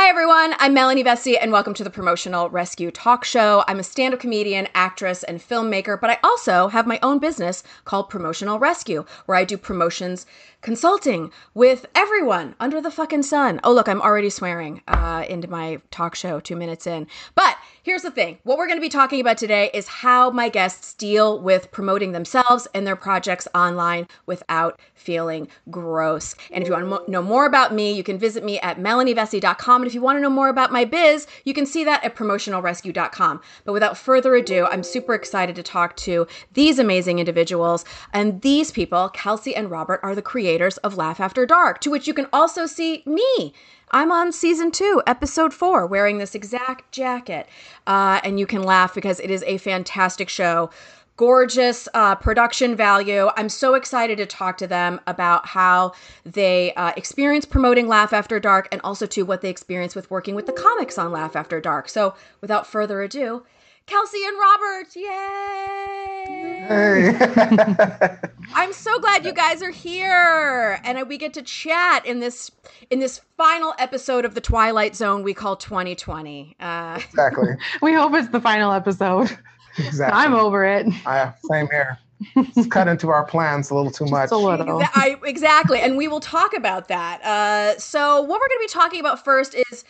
[0.00, 0.54] Hi, everyone.
[0.60, 3.64] I'm Melanie Vesey, and welcome to the Promotional Rescue Talk Show.
[3.66, 7.64] I'm a stand up comedian, actress, and filmmaker, but I also have my own business
[7.84, 10.24] called Promotional Rescue, where I do promotions
[10.60, 13.60] consulting with everyone under the fucking sun.
[13.62, 17.06] Oh, look, I'm already swearing uh, into my talk show two minutes in.
[17.34, 20.48] But here's the thing what we're going to be talking about today is how my
[20.48, 26.34] guests deal with promoting themselves and their projects online without feeling gross.
[26.50, 29.82] And if you want to know more about me, you can visit me at melanievesey.com.
[29.82, 32.16] And if you want to know more about my biz, you can see that at
[32.16, 33.40] promotionalrescue.com.
[33.64, 37.84] But without further ado, I'm super excited to talk to these amazing individuals.
[38.12, 41.90] And these people, Kelsey and Robert, are the creators creators of Laugh After Dark, to
[41.90, 43.52] which you can also see me.
[43.90, 47.46] I'm on season two, episode four, wearing this exact jacket.
[47.86, 50.70] Uh, and you can laugh because it is a fantastic show.
[51.18, 53.28] Gorgeous uh, production value.
[53.36, 55.92] I'm so excited to talk to them about how
[56.24, 60.34] they uh, experience promoting Laugh After Dark and also to what they experience with working
[60.34, 61.90] with the comics on Laugh After Dark.
[61.90, 63.42] So without further ado,
[63.88, 64.94] Kelsey and Robert.
[64.94, 66.66] Yay!
[66.68, 68.18] Hey.
[68.54, 72.50] I'm so glad you guys are here and we get to chat in this
[72.90, 76.56] in this final episode of the Twilight Zone we call 2020.
[76.60, 77.48] Uh, exactly.
[77.82, 79.36] we hope it's the final episode.
[79.78, 80.20] Exactly.
[80.20, 80.86] I'm over it.
[81.06, 81.98] I, same here.
[82.36, 84.30] It's cut into our plans a little too Just much.
[84.32, 84.82] A little.
[84.82, 87.22] I, exactly, and we will talk about that.
[87.22, 89.84] Uh, so, what we're going to be talking about first is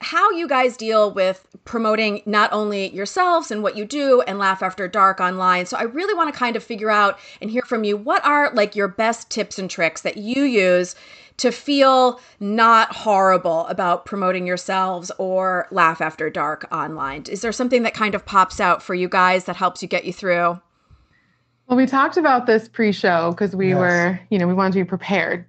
[0.00, 4.62] how you guys deal with promoting not only yourselves and what you do and laugh
[4.62, 5.66] after dark online.
[5.66, 8.52] So i really want to kind of figure out and hear from you what are
[8.54, 10.94] like your best tips and tricks that you use
[11.38, 17.24] to feel not horrible about promoting yourselves or laugh after dark online?
[17.28, 20.04] Is there something that kind of pops out for you guys that helps you get
[20.04, 20.60] you through?
[21.66, 23.78] Well we talked about this pre-show because we yes.
[23.78, 25.46] were you know we wanted to be prepared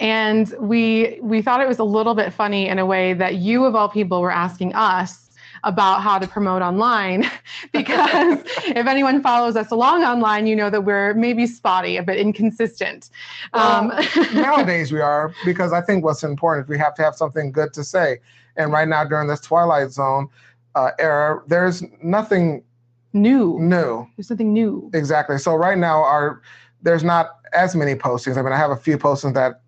[0.00, 3.64] and we we thought it was a little bit funny in a way that you
[3.66, 5.30] of all people were asking us
[5.62, 7.30] about how to promote online.
[7.72, 12.18] Because if anyone follows us along online you know that we're maybe spotty a bit
[12.18, 13.10] inconsistent.
[13.52, 17.14] Well, um, nowadays we are because i think what's important is we have to have
[17.14, 18.18] something good to say.
[18.56, 20.28] And right now during this twilight zone
[20.74, 22.64] uh, era there's nothing
[23.12, 23.58] new.
[23.60, 24.06] new.
[24.16, 24.90] There's nothing new.
[24.94, 25.36] Exactly.
[25.36, 26.40] So right now our
[26.82, 28.38] there's not as many postings.
[28.38, 29.60] I mean i have a few postings that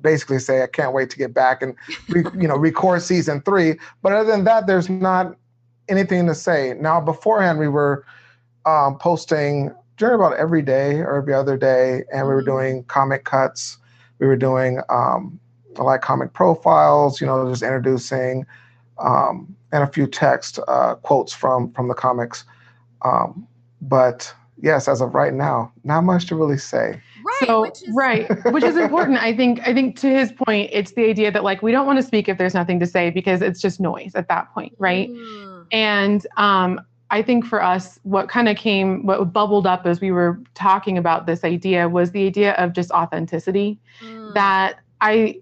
[0.00, 1.74] basically say I can't wait to get back and
[2.08, 3.76] re, you know record season three.
[4.02, 5.36] But other than that, there's not
[5.88, 6.74] anything to say.
[6.78, 8.04] Now beforehand, we were
[8.66, 12.50] um, posting during about every day or every other day, and we were mm-hmm.
[12.50, 13.78] doing comic cuts.
[14.18, 15.38] We were doing um,
[15.76, 18.46] like comic profiles, you know, just introducing
[18.98, 22.44] um, and a few text uh, quotes from from the comics.
[23.02, 23.46] Um,
[23.80, 27.00] but yes, as of right now, not much to really say.
[27.28, 27.46] Right.
[27.48, 29.22] So, which is- right, which is important.
[29.22, 29.60] I think.
[29.66, 32.28] I think to his point, it's the idea that like we don't want to speak
[32.28, 35.10] if there's nothing to say because it's just noise at that point, right?
[35.10, 35.66] Mm.
[35.70, 36.80] And um,
[37.10, 40.96] I think for us, what kind of came, what bubbled up as we were talking
[40.96, 43.78] about this idea was the idea of just authenticity.
[44.02, 44.34] Mm.
[44.34, 45.40] That I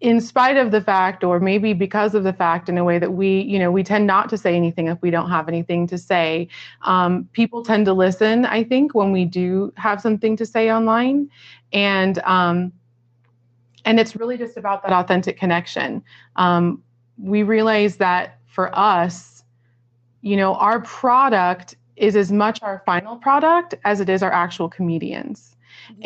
[0.00, 3.14] in spite of the fact or maybe because of the fact in a way that
[3.14, 5.96] we you know we tend not to say anything if we don't have anything to
[5.96, 6.48] say.
[6.82, 11.30] Um, people tend to listen i think when we do have something to say online.
[11.72, 12.72] And um,
[13.84, 16.02] and it's really just about that authentic connection.
[16.34, 16.82] Um,
[17.18, 19.44] we realize that for us
[20.20, 24.68] you know our product is as much our final product as it is our actual
[24.68, 25.56] comedians.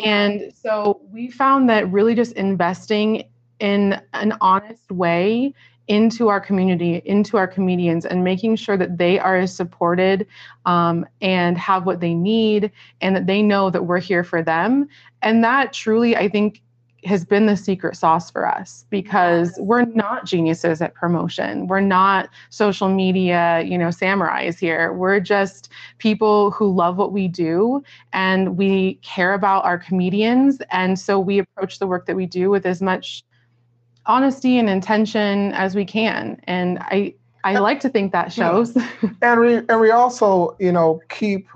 [0.03, 3.23] And so we found that really just investing
[3.61, 5.53] in an honest way
[5.87, 10.25] into our community, into our comedians, and making sure that they are supported
[10.65, 14.87] um, and have what they need, and that they know that we're here for them.
[15.21, 16.61] And that truly, I think,
[17.03, 21.67] has been the secret sauce for us because we're not geniuses at promotion.
[21.67, 24.93] We're not social media, you know, samurais here.
[24.93, 27.83] We're just people who love what we do
[28.13, 30.61] and we care about our comedians.
[30.69, 33.23] And so we approach the work that we do with as much
[34.05, 36.39] honesty and intention as we can.
[36.45, 38.75] And I I like to think that shows.
[39.21, 41.47] and we and we also, you know, keep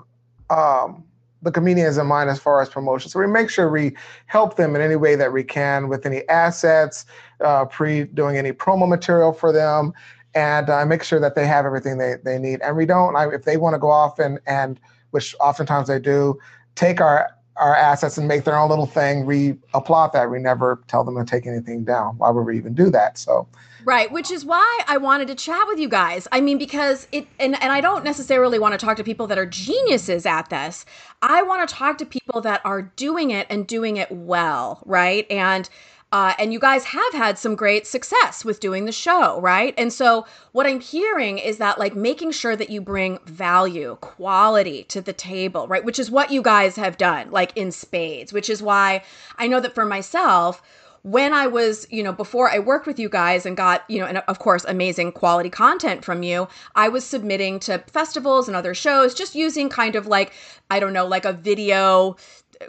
[0.49, 1.03] um,
[1.41, 3.09] the comedians in mind as far as promotion.
[3.09, 6.27] So we make sure we help them in any way that we can with any
[6.27, 7.05] assets,
[7.41, 9.93] uh, pre doing any promo material for them,
[10.33, 12.61] and uh, make sure that they have everything they, they need.
[12.61, 14.79] And we don't, I, if they want to go off and and
[15.11, 16.37] which oftentimes they do,
[16.73, 19.25] take our our assets and make their own little thing.
[19.25, 20.29] We applaud that.
[20.29, 22.17] We never tell them to take anything down.
[22.17, 23.17] Why would we even do that?
[23.17, 23.47] So
[23.85, 26.27] Right, which is why I wanted to chat with you guys.
[26.31, 29.37] I mean, because it, and, and I don't necessarily want to talk to people that
[29.37, 30.87] are geniuses at this.
[31.21, 35.29] I want to talk to people that are doing it and doing it well, right?
[35.29, 35.69] And
[36.11, 39.73] Uh, and you guys have had some great success with doing the show, right?
[39.77, 44.83] And so, what I'm hearing is that, like, making sure that you bring value, quality
[44.85, 45.83] to the table, right?
[45.83, 49.03] Which is what you guys have done, like, in spades, which is why
[49.37, 50.61] I know that for myself,
[51.05, 54.07] when I was, you know, before I worked with you guys and got, you know,
[54.07, 58.73] and of course, amazing quality content from you, I was submitting to festivals and other
[58.73, 60.33] shows, just using kind of like,
[60.71, 62.15] I don't know, like a video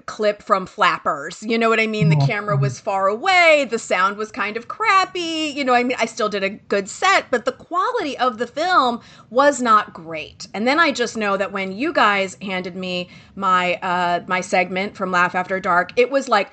[0.06, 1.42] clip from Flappers.
[1.42, 2.08] You know what I mean?
[2.08, 2.26] The mm-hmm.
[2.26, 5.52] camera was far away, the sound was kind of crappy.
[5.54, 8.46] You know, I mean, I still did a good set, but the quality of the
[8.46, 9.00] film
[9.30, 10.48] was not great.
[10.54, 14.96] And then I just know that when you guys handed me my uh my segment
[14.96, 16.50] from Laugh After Dark, it was like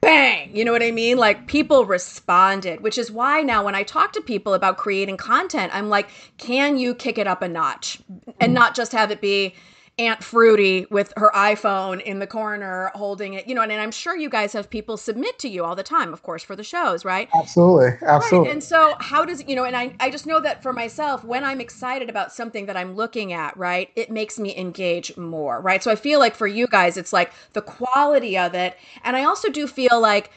[0.00, 3.82] bang you know what i mean like people responded which is why now when i
[3.82, 6.08] talk to people about creating content i'm like
[6.38, 7.98] can you kick it up a notch
[8.40, 8.54] and mm.
[8.54, 9.54] not just have it be
[9.98, 13.90] Aunt Fruity with her iPhone in the corner holding it, you know, and, and, I'm
[13.90, 16.64] sure you guys have people submit to you all the time, of course, for the
[16.64, 17.28] shows, right?
[17.34, 17.98] Absolutely.
[18.00, 18.48] Absolutely.
[18.48, 18.52] Right.
[18.52, 21.44] And so how does, you know, and I, I just know that for myself, when
[21.44, 25.82] I'm excited about something that I'm looking at, right, it makes me engage more, right?
[25.82, 28.78] So I feel like for you guys, it's like the quality of it.
[29.04, 30.30] And I also do feel like,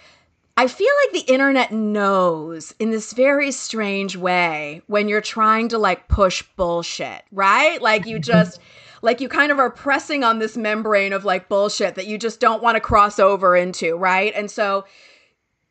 [0.58, 5.78] I feel like the internet knows in this very strange way when you're trying to
[5.78, 7.82] like push bullshit, right?
[7.82, 8.60] Like you just
[9.06, 12.40] like you kind of are pressing on this membrane of like bullshit that you just
[12.40, 14.34] don't want to cross over into, right?
[14.36, 14.84] And so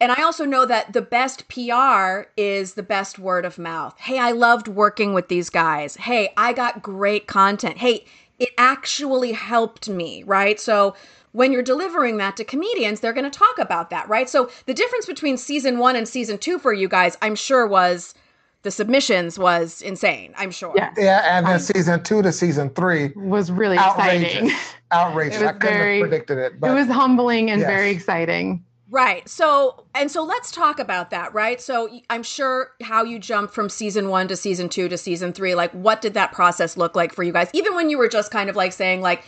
[0.00, 3.98] and I also know that the best PR is the best word of mouth.
[3.98, 5.96] Hey, I loved working with these guys.
[5.96, 7.78] Hey, I got great content.
[7.78, 8.04] Hey,
[8.38, 10.60] it actually helped me, right?
[10.60, 10.94] So
[11.32, 14.28] when you're delivering that to comedians, they're going to talk about that, right?
[14.28, 18.14] So the difference between season one and season two for you guys, I'm sure, was
[18.64, 20.34] the submissions was insane.
[20.36, 20.72] I'm sure.
[20.74, 24.32] Yeah, yeah, and then um, season two to season three was really outrageous.
[24.32, 24.56] exciting.
[24.90, 25.42] Outrageous!
[25.42, 26.58] I couldn't very, have predicted it.
[26.58, 27.68] But, it was humbling and yes.
[27.68, 28.64] very exciting.
[28.90, 29.28] Right.
[29.28, 31.60] So, and so let's talk about that, right?
[31.60, 35.54] So, I'm sure how you jumped from season one to season two to season three,
[35.54, 37.50] like, what did that process look like for you guys?
[37.52, 39.24] Even when you were just kind of like saying, like,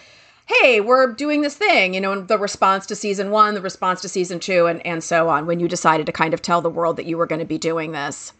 [0.46, 4.00] hey, we're doing this thing, you know, and the response to season one, the response
[4.00, 6.70] to season two, and, and so on, when you decided to kind of tell the
[6.70, 8.32] world that you were going to be doing this?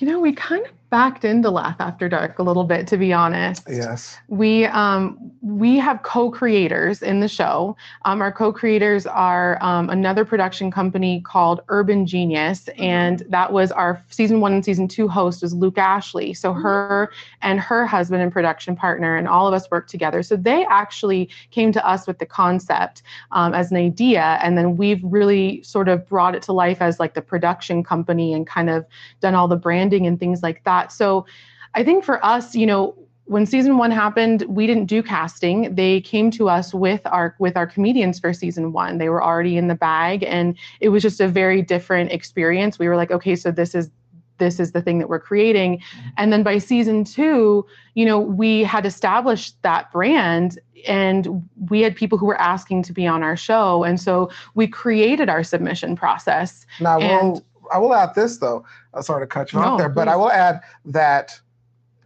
[0.00, 3.12] You know, we kind of backed into Laugh After Dark a little bit, to be
[3.12, 3.62] honest.
[3.68, 4.18] Yes.
[4.28, 7.76] We um, we have co-creators in the show.
[8.04, 12.82] Um, our co-creators are um, another production company called Urban Genius, mm-hmm.
[12.82, 16.34] and that was our season one and season two host was Luke Ashley.
[16.34, 16.62] So mm-hmm.
[16.62, 20.22] her and her husband and production partner, and all of us worked together.
[20.24, 24.76] So they actually came to us with the concept um, as an idea, and then
[24.76, 28.68] we've really sort of brought it to life as like the production company and kind
[28.68, 28.84] of
[29.20, 30.92] done all the branding and things like that that.
[30.92, 31.26] So
[31.74, 32.94] I think for us, you know,
[33.24, 35.72] when season one happened, we didn't do casting.
[35.74, 38.98] They came to us with our with our comedians for season one.
[38.98, 42.78] They were already in the bag, and it was just a very different experience.
[42.78, 43.90] We were like, okay, so this is
[44.38, 45.80] this is the thing that we're creating.
[46.16, 51.94] And then by season two, you know, we had established that brand and we had
[51.94, 53.84] people who were asking to be on our show.
[53.84, 56.64] And so we created our submission process.
[56.80, 58.64] Now, and, we'll, I will add this though.
[58.94, 59.94] I sort of cut you no, off there, please.
[59.94, 61.38] but I will add that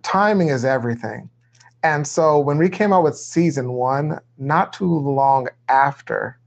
[0.02, 1.28] timing is everything.
[1.82, 6.38] And so when we came out with season one, not too long after,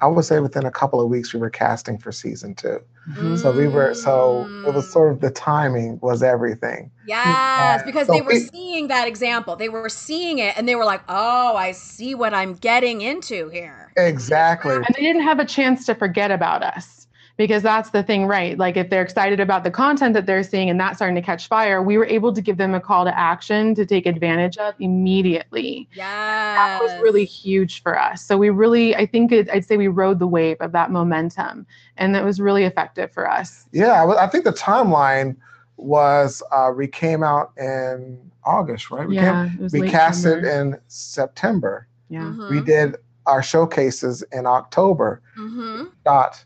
[0.00, 3.36] I would say within a couple of weeks, we were casting for season 2 mm-hmm.
[3.36, 6.90] So we were, so it was sort of the timing was everything.
[7.06, 9.56] Yes, and because so they were we, seeing that example.
[9.56, 13.48] They were seeing it and they were like, oh, I see what I'm getting into
[13.48, 13.92] here.
[13.96, 14.74] Exactly.
[14.74, 17.01] And they didn't have a chance to forget about us
[17.36, 18.58] because that's the thing, right?
[18.58, 21.48] Like if they're excited about the content that they're seeing and that's starting to catch
[21.48, 24.74] fire, we were able to give them a call to action to take advantage of
[24.78, 25.88] immediately.
[25.94, 28.22] Yeah, that was really huge for us.
[28.22, 31.66] So we really, I think it, I'd say we rode the wave of that momentum,
[31.96, 33.66] and that was really effective for us.
[33.72, 35.36] Yeah, I think the timeline
[35.76, 39.08] was uh, we came out in August, right?
[39.08, 41.86] We yeah, came, we casted in September.
[42.08, 42.50] Yeah, mm-hmm.
[42.50, 42.96] we did
[43.26, 45.22] our showcases in October.
[45.38, 45.84] Mm-hmm.
[46.04, 46.44] Got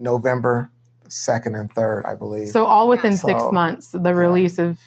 [0.00, 0.70] November
[1.08, 2.48] 2nd and 3rd, I believe.
[2.48, 4.66] So all within so, six months, the release yeah.
[4.66, 4.78] of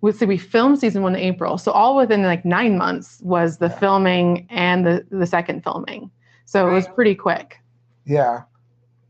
[0.00, 1.58] we so we filmed season one in April.
[1.58, 3.78] So all within like nine months was the yeah.
[3.78, 6.10] filming and the the second filming.
[6.46, 6.72] So right.
[6.72, 7.58] it was pretty quick.
[8.06, 8.42] Yeah.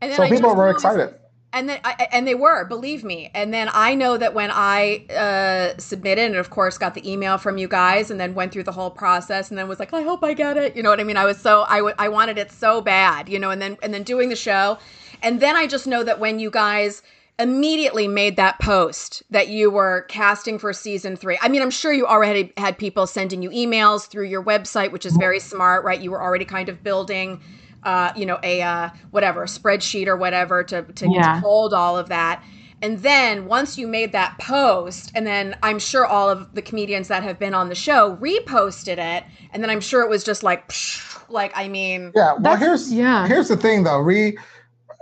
[0.01, 1.15] so I people were excited.
[1.53, 3.29] And then, I, and they were, believe me.
[3.33, 7.37] And then I know that when I uh, submitted, and of course got the email
[7.37, 10.01] from you guys, and then went through the whole process, and then was like, I
[10.01, 10.77] hope I get it.
[10.77, 11.17] You know what I mean?
[11.17, 13.49] I was so I, w- I wanted it so bad, you know.
[13.49, 14.77] And then and then doing the show,
[15.21, 17.01] and then I just know that when you guys
[17.39, 21.39] immediately made that post that you were casting for season three.
[21.41, 25.07] I mean, I'm sure you already had people sending you emails through your website, which
[25.07, 25.99] is very smart, right?
[25.99, 27.41] You were already kind of building
[27.83, 31.35] uh, you know, a uh, whatever spreadsheet or whatever to to, Yeah.
[31.35, 32.43] to hold all of that.
[32.83, 37.07] And then once you made that post, and then I'm sure all of the comedians
[37.09, 40.41] that have been on the show reposted it, and then I'm sure it was just
[40.41, 42.33] like, psh, like I mean, Yeah.
[42.39, 43.27] Well, here's yeah.
[43.27, 43.99] here's the thing though.
[43.99, 44.37] Re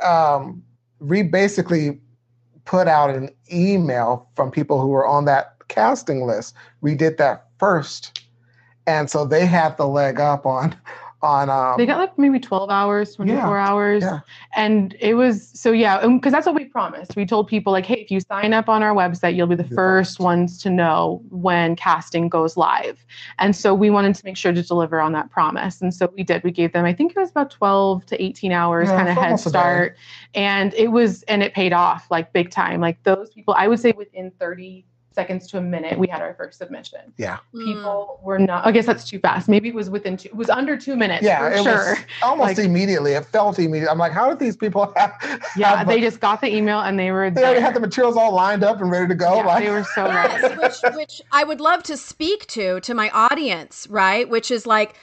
[0.03, 0.63] um,
[0.99, 1.99] Re basically
[2.65, 6.55] put out an email from people who were on that casting list.
[6.81, 8.21] We did that first,
[8.85, 10.75] and so they had the leg up on
[11.23, 11.49] on.
[11.49, 14.03] Um, they got like maybe 12 hours 24 hours.
[14.03, 14.19] Yeah.
[14.55, 17.15] and it was so yeah because that's what we promised.
[17.15, 19.63] We told people like hey if you sign up on our website you'll be the
[19.63, 23.03] first ones to know when casting goes live.
[23.37, 25.81] And so we wanted to make sure to deliver on that promise.
[25.81, 26.43] And so we did.
[26.43, 29.15] We gave them i think it was about 12 to 18 hours Yeah, kind of
[29.15, 29.51] head almost a day.
[29.51, 29.97] start.
[30.35, 32.81] And it was and it paid off like big time.
[32.81, 36.33] Like those people i would say within 30 seconds to a minute we had our
[36.35, 37.39] first submission yeah.
[37.53, 40.35] mm, people were not i guess that's too fast maybe it was within two it
[40.35, 43.13] was under two minutes Yeah, for it sure was almost Like- immediately.
[43.13, 43.89] It felt immediate.
[43.91, 45.13] I'm like, how did these people have?
[45.57, 48.15] Yeah, have they just got the email and they were they already had the materials
[48.15, 49.35] all lined up and ready to go.
[49.37, 50.33] Yeah, like, they were so ready.
[50.41, 54.29] yes, which which I would love to speak to to my audience, right?
[54.29, 54.95] Which is like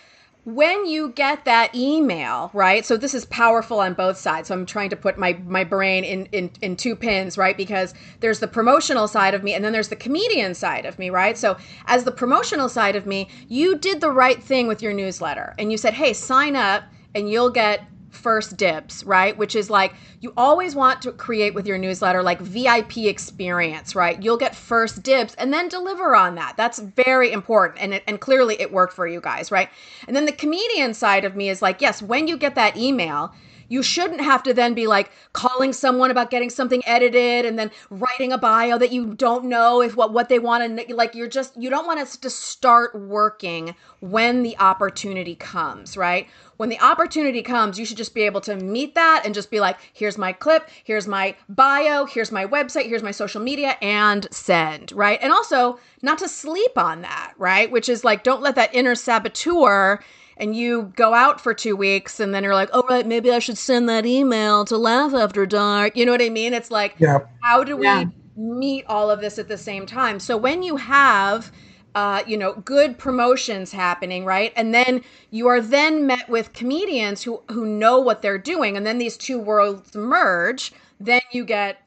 [0.47, 2.87] when you get that email, right?
[2.87, 4.47] So this is powerful on both sides.
[4.47, 7.57] So I'm trying to put my my brain in in in two pins, right?
[7.57, 11.11] Because there's the promotional side of me and then there's the comedian side of me,
[11.11, 11.37] right?
[11.37, 15.53] So as the promotional side of me, you did the right thing with your newsletter
[15.59, 17.83] and you said, "Hey, sign up and you'll get
[18.16, 19.37] first dibs, right?
[19.37, 24.20] Which is like you always want to create with your newsletter like VIP experience, right?
[24.23, 26.56] You'll get first dibs and then deliver on that.
[26.56, 27.80] That's very important.
[27.80, 29.68] And it, and clearly it worked for you guys, right?
[30.06, 33.32] And then the comedian side of me is like, yes, when you get that email,
[33.68, 37.70] you shouldn't have to then be like calling someone about getting something edited and then
[37.90, 41.28] writing a bio that you don't know if what what they want to like you're
[41.28, 46.28] just you don't want us to start working when the opportunity comes right?
[46.56, 49.61] When the opportunity comes you should just be able to meet that and just be
[49.61, 54.26] like here's my clip here's my bio here's my website here's my social media and
[54.30, 55.18] send right?
[55.23, 57.70] And also not to sleep on that right?
[57.70, 60.00] Which is like don't let that inner saboteur
[60.37, 63.38] and you go out for two weeks and then you're like, oh, right, maybe I
[63.38, 65.97] should send that email to Laugh After Dark.
[65.97, 66.52] You know what I mean?
[66.55, 67.21] It's like, yeah.
[67.43, 68.05] how do we Yeah.
[68.37, 70.21] meet all of this at the same time?
[70.21, 71.50] So when you have,
[71.95, 74.52] uh, you know, good promotions happening, right?
[74.57, 78.87] And then you are then met with comedians who who know what they're doing, and
[78.87, 80.73] then these two worlds merge.
[81.00, 81.78] Then you get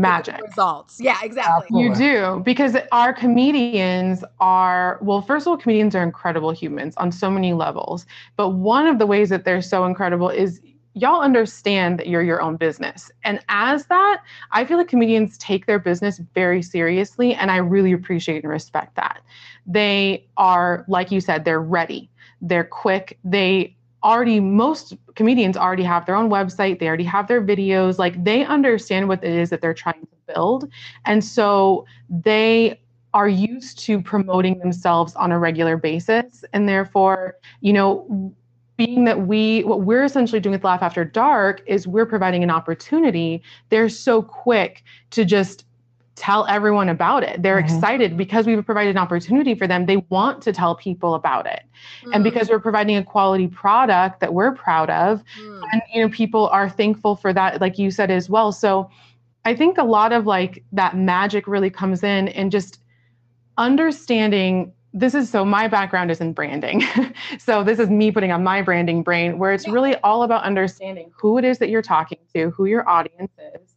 [0.00, 0.40] Magic.
[0.42, 1.00] results.
[1.00, 1.80] Yeah, exactly.
[1.80, 5.22] You do because our comedians are well.
[5.22, 8.06] First of all, comedians are incredible humans on so many levels.
[8.36, 10.60] But one of the ways that they're so incredible is
[10.94, 15.66] y'all understand that you're your own business, and as that, I feel like comedians take
[15.66, 19.20] their business very seriously, and I really appreciate and respect that.
[19.66, 26.06] They are, like you said, they're ready, they're quick, they already most comedians already have
[26.06, 29.60] their own website they already have their videos like they understand what it is that
[29.60, 30.70] they're trying to build.
[31.04, 32.80] And so they
[33.14, 36.44] are used to promoting themselves on a regular basis.
[36.52, 38.34] And therefore you know
[38.76, 42.50] being that we what we're essentially doing with laugh after dark is we're providing an
[42.50, 43.42] opportunity.
[43.68, 45.64] They're so quick to just
[46.18, 47.42] tell everyone about it.
[47.42, 47.64] They're Mhm.
[47.64, 49.86] excited because we've provided an opportunity for them.
[49.86, 51.62] They want to tell people about it.
[52.12, 56.02] And Mm, because we're providing a quality product that we're proud of mm, and you
[56.02, 58.52] know people are thankful for that like you said as well.
[58.52, 58.90] So
[59.44, 62.80] i think a lot of like that magic really comes in and just
[63.56, 66.82] understanding this is so my background is in branding.
[67.38, 71.12] So this is me putting on my branding brain where it's really all about understanding
[71.20, 73.74] who it is that you're talking to who your audience is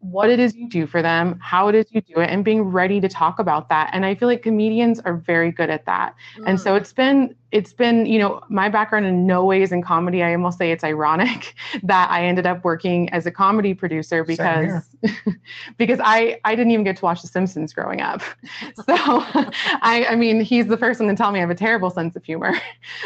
[0.00, 2.62] what it is you do for them, how it is you do it, and being
[2.62, 3.90] ready to talk about that.
[3.92, 6.14] And I feel like comedians are very good at that.
[6.46, 6.62] And mm.
[6.62, 10.32] so it's been it's been you know my background in no ways in comedy i
[10.32, 14.82] almost say it's ironic that i ended up working as a comedy producer because
[15.78, 18.22] because i i didn't even get to watch the simpsons growing up.
[18.76, 21.90] So i i mean he's the first one to tell me i have a terrible
[21.90, 22.52] sense of humor.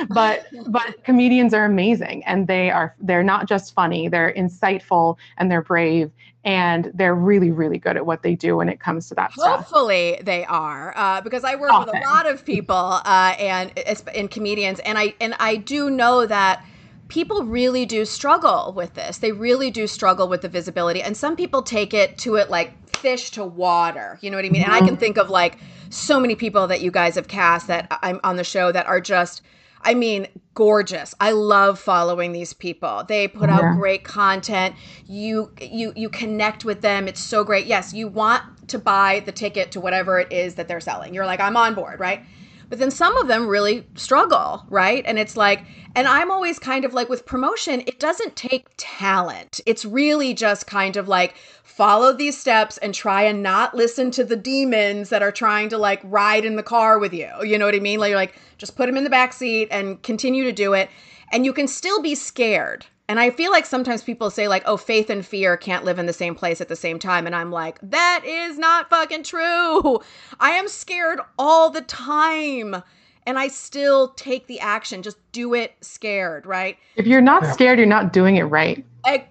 [0.09, 5.51] But but comedians are amazing and they are they're not just funny they're insightful and
[5.51, 6.11] they're brave
[6.45, 9.61] and they're really really good at what they do when it comes to that stuff.
[9.61, 14.03] Hopefully they are, uh, because I work with a lot of people uh, and it's-
[14.15, 16.65] and comedians, and I and I do know that
[17.09, 19.19] people really do struggle with this.
[19.19, 22.73] They really do struggle with the visibility, and some people take it to it like
[22.97, 24.19] fish to water.
[24.23, 24.63] You know what I mean?
[24.63, 24.97] And I can mm-hmm.
[24.97, 25.59] think of like
[25.91, 29.01] so many people that you guys have cast that I'm on the show that are
[29.01, 29.43] just.
[29.85, 31.13] I mean, gorgeous.
[31.19, 33.03] I love following these people.
[33.09, 33.57] They put Yeah.
[33.57, 34.77] out great content.
[35.07, 37.09] You you you connect with them.
[37.09, 37.67] It's so great.
[37.67, 41.15] Yes, you want to buy the ticket to whatever it is that they're selling.
[41.15, 42.25] You're like, I'm on board, right?
[42.73, 45.05] But then some of them really struggle, right?
[45.07, 45.63] And it's like,
[45.95, 49.61] and I'm always kind of like with promotion, it doesn't take talent.
[49.67, 54.25] It's really just kind of like follow these steps and try and not listen to
[54.25, 57.29] the demons that are trying to like ride in the car with you.
[57.43, 58.01] You know what I mean?
[58.01, 60.89] Like you're like, just put them in the back seat and continue to do it.
[61.31, 64.77] And you can still be scared and I feel like sometimes people say, like, oh,
[64.77, 67.27] faith and fear can't live in the same place at the same time.
[67.27, 70.01] And I'm like, that is not fucking true.
[70.41, 72.83] I am scared all the time.
[73.25, 75.03] And I still take the action.
[75.03, 76.77] Just do it scared, right?
[76.97, 78.85] If you're not scared, you're not doing it right.
[79.05, 79.27] I,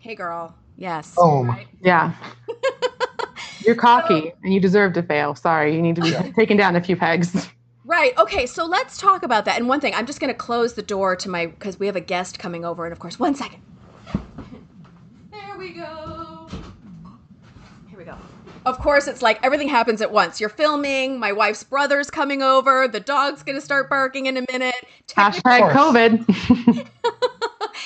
[0.00, 0.54] hey, girl.
[0.76, 1.14] Yes.
[1.18, 1.66] Oh, right?
[1.82, 2.14] yeah.
[3.66, 5.34] you're cocky so, and you deserve to fail.
[5.34, 5.74] Sorry.
[5.74, 7.48] You need to be taken down a few pegs.
[7.90, 8.16] Right.
[8.18, 8.46] Okay.
[8.46, 9.58] So let's talk about that.
[9.58, 11.96] And one thing, I'm just going to close the door to my, because we have
[11.96, 12.84] a guest coming over.
[12.84, 13.60] And of course, one second.
[15.32, 16.46] There we go.
[17.88, 18.14] Here we go.
[18.64, 20.38] Of course, it's like everything happens at once.
[20.38, 24.44] You're filming, my wife's brother's coming over, the dog's going to start barking in a
[24.52, 24.86] minute.
[25.08, 26.86] Hashtag COVID.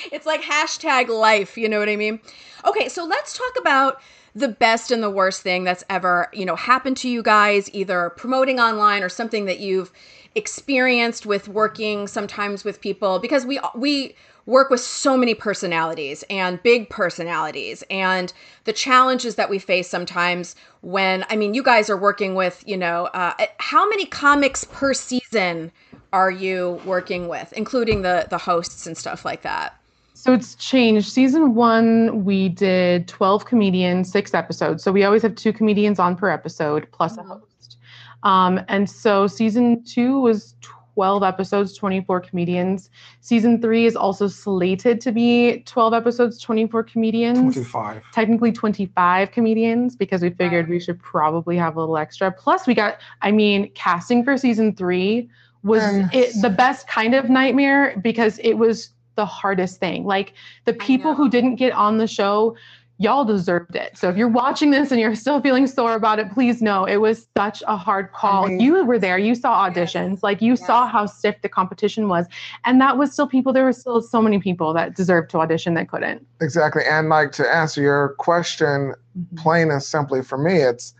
[0.12, 1.56] it's like hashtag life.
[1.56, 2.20] You know what I mean?
[2.66, 2.90] Okay.
[2.90, 4.02] So let's talk about
[4.34, 8.10] the best and the worst thing that's ever, you know, happened to you guys, either
[8.10, 9.92] promoting online or something that you've
[10.34, 13.18] experienced with working sometimes with people.
[13.18, 17.82] Because we we work with so many personalities and big personalities.
[17.88, 18.32] And
[18.64, 22.76] the challenges that we face sometimes when i mean you guys are working with you
[22.76, 25.72] know uh, how many comics per season
[26.12, 29.80] are you working with including the the hosts and stuff like that
[30.24, 31.12] so it's changed.
[31.12, 34.82] Season one, we did 12 comedians, six episodes.
[34.82, 37.30] So we always have two comedians on per episode plus mm-hmm.
[37.30, 37.76] a host.
[38.22, 40.54] Um, and so season two was
[40.94, 42.88] 12 episodes, 24 comedians.
[43.20, 47.52] Season three is also slated to be 12 episodes, 24 comedians.
[47.52, 48.02] 25.
[48.14, 52.32] Technically 25 comedians because we figured we should probably have a little extra.
[52.32, 55.28] Plus, we got, I mean, casting for season three
[55.64, 55.82] was
[56.14, 60.04] it, the best kind of nightmare because it was the hardest thing.
[60.04, 62.56] Like the people who didn't get on the show,
[62.98, 63.96] y'all deserved it.
[63.98, 66.98] So if you're watching this and you're still feeling sore about it, please know it
[66.98, 68.48] was such a hard call.
[68.48, 72.26] You were there, you saw auditions, like you saw how stiff the competition was.
[72.64, 75.74] And that was still people, there were still so many people that deserved to audition
[75.74, 76.24] that couldn't.
[76.40, 76.82] Exactly.
[76.88, 79.36] And like to answer your question, mm-hmm.
[79.36, 80.94] plain and simply for me, it's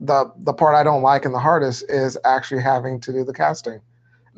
[0.00, 3.34] the the part I don't like and the hardest is actually having to do the
[3.34, 3.80] casting.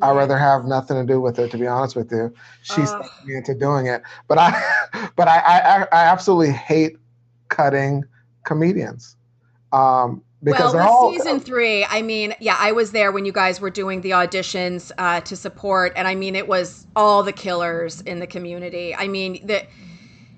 [0.02, 2.32] I'd rather have nothing to do with it, to be honest with you.
[2.62, 6.96] She's uh, me into doing it, but I, but I, I, I absolutely hate
[7.48, 8.04] cutting
[8.44, 9.16] comedians.
[9.72, 13.60] Um, because well, all, season three, I mean, yeah, I was there when you guys
[13.60, 18.02] were doing the auditions uh, to support, and I mean, it was all the killers
[18.02, 18.94] in the community.
[18.94, 19.66] I mean, that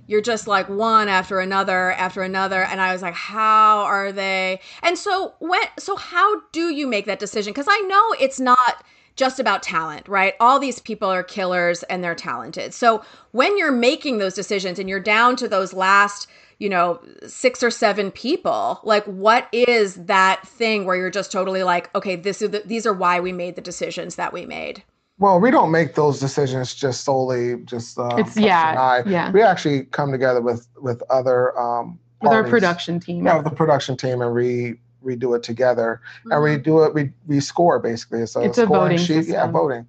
[0.07, 4.61] you're just like one after another after another, and I was like, how are they?
[4.83, 7.53] And so when, so how do you make that decision?
[7.53, 8.83] Because I know it's not
[9.17, 10.35] just about talent, right?
[10.41, 12.73] All these people are killers and they're talented.
[12.75, 16.27] So when you're making those decisions and you're down to those last,
[16.59, 21.63] you know, six or seven people, like what is that thing where you're just totally
[21.63, 24.83] like, okay, this is the, these are why we made the decisions that we made.
[25.19, 29.31] Well, we don't make those decisions just solely just uh, it's yeah yeah.
[29.31, 33.27] We actually come together with with other um, with our production team.
[33.27, 36.33] Yeah, with the production team, and we redo it together mm-hmm.
[36.33, 39.35] and we do it we we score basically so it's a voting sheet system.
[39.35, 39.87] yeah voting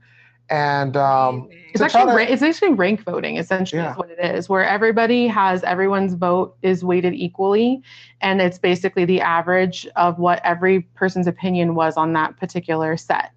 [0.50, 3.92] and um, it's actually to, it's actually rank voting essentially yeah.
[3.92, 7.82] is what it is where everybody has everyone's vote is weighted equally
[8.20, 13.32] and it's basically the average of what every person's opinion was on that particular set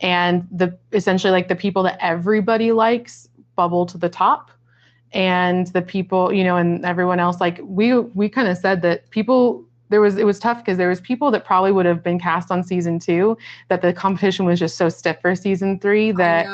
[0.00, 4.52] and the essentially like the people that everybody likes bubble to the top
[5.12, 9.10] and the people you know and everyone else like we we kind of said that
[9.10, 12.18] people there was it was tough because there was people that probably would have been
[12.18, 13.36] cast on season two
[13.68, 16.46] that the competition was just so stiff for season three that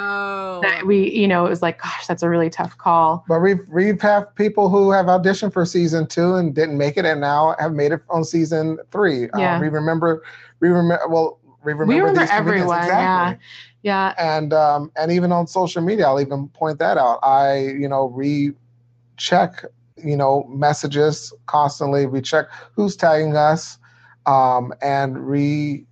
[0.63, 3.25] that we you know it was like gosh that's a really tough call.
[3.29, 7.05] But we've we've have people who have auditioned for season two and didn't make it
[7.05, 9.29] and now have made it on season three.
[9.37, 9.55] Yeah.
[9.55, 10.23] Um, we remember
[10.61, 13.45] we remember well we remember, we remember everyone exactly.
[13.83, 14.15] yeah.
[14.19, 14.37] Yeah.
[14.37, 17.21] And um and even on social media i'll even point that out.
[17.23, 19.65] I you know recheck
[20.05, 22.07] you know, messages constantly.
[22.07, 23.79] We check who's tagging us,
[24.27, 25.85] um, and we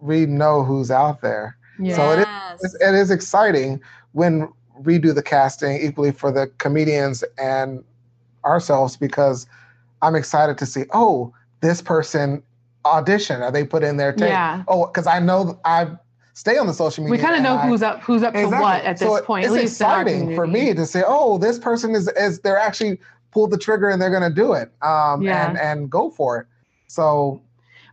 [0.00, 1.56] we know who's out there.
[1.78, 1.96] Yes.
[1.96, 2.28] So it
[2.62, 3.80] is it is exciting
[4.12, 4.48] when
[4.84, 7.82] we do the casting equally for the comedians and
[8.44, 9.46] ourselves because
[10.02, 10.84] I'm excited to see.
[10.92, 12.42] Oh, this person
[12.84, 13.42] audition.
[13.42, 14.28] Are they put in their tape?
[14.28, 14.62] Yeah.
[14.68, 15.96] Oh, because I know I've
[16.38, 17.18] stay on the social media.
[17.18, 18.56] We kind of know who's up who's up exactly.
[18.56, 19.44] to what at this so point.
[19.44, 23.00] It's at least exciting for me to say, oh, this person is is they're actually
[23.32, 25.48] pulled the trigger and they're going to do it um, yeah.
[25.48, 26.46] and and go for it.
[26.86, 27.42] So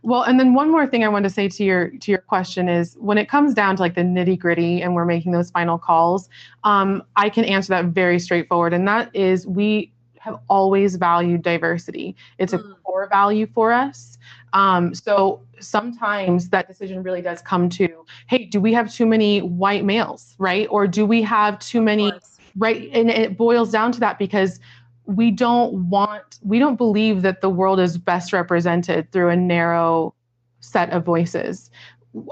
[0.04, 2.68] Well, and then one more thing I want to say to your to your question
[2.68, 5.76] is when it comes down to like the nitty gritty and we're making those final
[5.76, 6.28] calls,
[6.62, 12.14] um, I can answer that very straightforward, and that is we have always valued diversity.
[12.38, 12.74] It's a mm.
[12.84, 14.18] core value for us.
[14.52, 19.40] Um, so sometimes that decision really does come to, hey, do we have too many
[19.40, 20.66] white males, right?
[20.70, 22.12] Or do we have too many,
[22.56, 22.88] right?
[22.92, 24.60] And it boils down to that because
[25.04, 30.14] we don't want, we don't believe that the world is best represented through a narrow
[30.60, 31.70] set of voices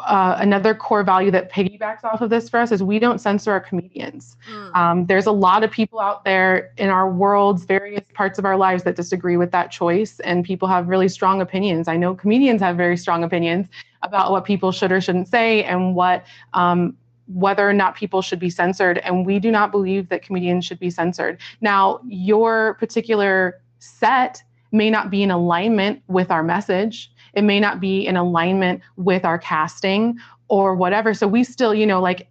[0.04, 3.52] uh, another core value that piggybacks off of this for us is we don't censor
[3.52, 4.36] our comedians.
[4.50, 4.76] Mm.
[4.76, 8.56] Um, there's a lot of people out there in our worlds, various parts of our
[8.56, 11.88] lives that disagree with that choice, and people have really strong opinions.
[11.88, 13.66] I know comedians have very strong opinions
[14.02, 16.24] about what people should or shouldn't say and what.
[16.52, 20.66] Um, whether or not people should be censored, and we do not believe that comedians
[20.66, 21.40] should be censored.
[21.62, 24.42] Now, your particular set
[24.72, 29.24] may not be in alignment with our message it may not be in alignment with
[29.24, 30.18] our casting
[30.48, 31.14] or whatever.
[31.14, 32.28] So we still, you know, like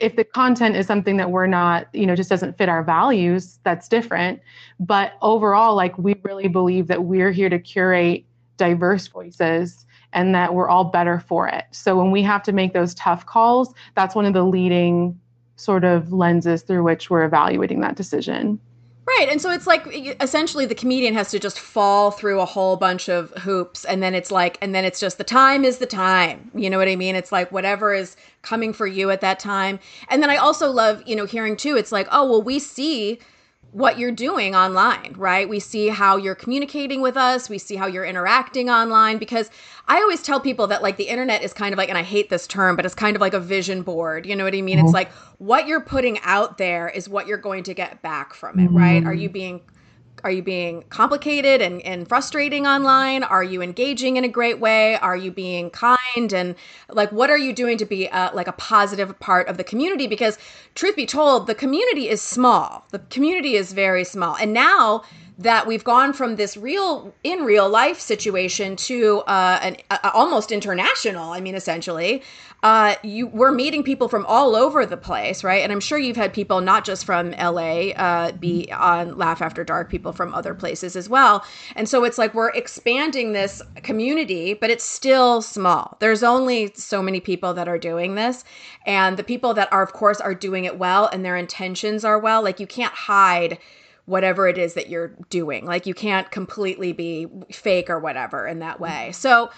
[0.00, 3.58] if the content is something that we're not, you know, just doesn't fit our values,
[3.62, 4.40] that's different.
[4.80, 8.24] But overall, like we really believe that we're here to curate
[8.56, 11.64] diverse voices and that we're all better for it.
[11.70, 15.18] So when we have to make those tough calls, that's one of the leading
[15.56, 18.60] sort of lenses through which we're evaluating that decision.
[19.18, 19.28] Right.
[19.30, 19.86] And so it's like
[20.20, 24.12] essentially the comedian has to just fall through a whole bunch of hoops and then
[24.12, 26.50] it's like and then it's just the time is the time.
[26.54, 27.14] You know what I mean?
[27.14, 29.78] It's like whatever is coming for you at that time.
[30.08, 33.20] And then I also love, you know, hearing too it's like, "Oh, well we see
[33.74, 35.48] what you're doing online, right?
[35.48, 39.50] We see how you're communicating with us, we see how you're interacting online because
[39.88, 42.30] I always tell people that like the internet is kind of like and I hate
[42.30, 44.26] this term, but it's kind of like a vision board.
[44.26, 44.78] You know what I mean?
[44.78, 44.86] Mm-hmm.
[44.86, 48.60] It's like what you're putting out there is what you're going to get back from
[48.60, 48.76] it, mm-hmm.
[48.76, 49.04] right?
[49.04, 49.60] Are you being
[50.24, 53.22] are you being complicated and, and frustrating online?
[53.22, 54.96] Are you engaging in a great way?
[54.96, 56.32] Are you being kind?
[56.32, 56.54] And
[56.88, 60.06] like, what are you doing to be a, like a positive part of the community?
[60.06, 60.38] Because
[60.74, 62.86] truth be told, the community is small.
[62.90, 64.34] The community is very small.
[64.36, 65.04] And now
[65.38, 70.52] that we've gone from this real in real life situation to uh, an uh, almost
[70.52, 72.22] international i mean essentially
[72.64, 75.62] uh, you we're meeting people from all over the place, right?
[75.62, 79.64] And I'm sure you've had people not just from LA uh, be on Laugh After
[79.64, 81.44] Dark, people from other places as well.
[81.76, 85.98] And so it's like we're expanding this community, but it's still small.
[86.00, 88.44] There's only so many people that are doing this,
[88.86, 92.18] and the people that are, of course, are doing it well, and their intentions are
[92.18, 92.42] well.
[92.42, 93.58] Like you can't hide
[94.06, 95.66] whatever it is that you're doing.
[95.66, 99.12] Like you can't completely be fake or whatever in that way.
[99.12, 99.50] So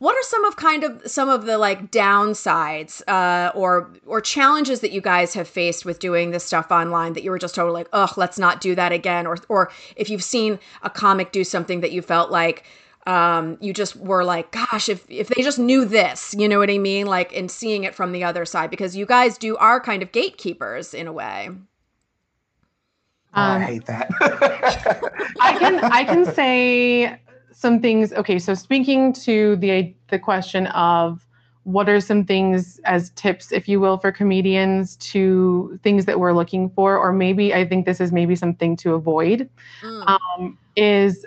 [0.00, 4.80] what are some of kind of some of the like downsides uh, or or challenges
[4.80, 7.74] that you guys have faced with doing this stuff online that you were just totally
[7.74, 11.44] like, oh, let's not do that again, or or if you've seen a comic do
[11.44, 12.64] something that you felt like
[13.06, 16.70] um, you just were like, gosh, if if they just knew this, you know what
[16.70, 19.80] I mean, like, and seeing it from the other side, because you guys do are
[19.80, 21.50] kind of gatekeepers in a way.
[23.34, 24.10] Oh, um, I hate that.
[25.40, 27.20] I can I can say
[27.52, 28.12] some things.
[28.12, 31.26] Okay, so speaking to the the question of
[31.64, 36.32] what are some things as tips, if you will, for comedians to things that we're
[36.32, 39.48] looking for, or maybe I think this is maybe something to avoid,
[39.82, 40.08] mm.
[40.08, 41.26] um, is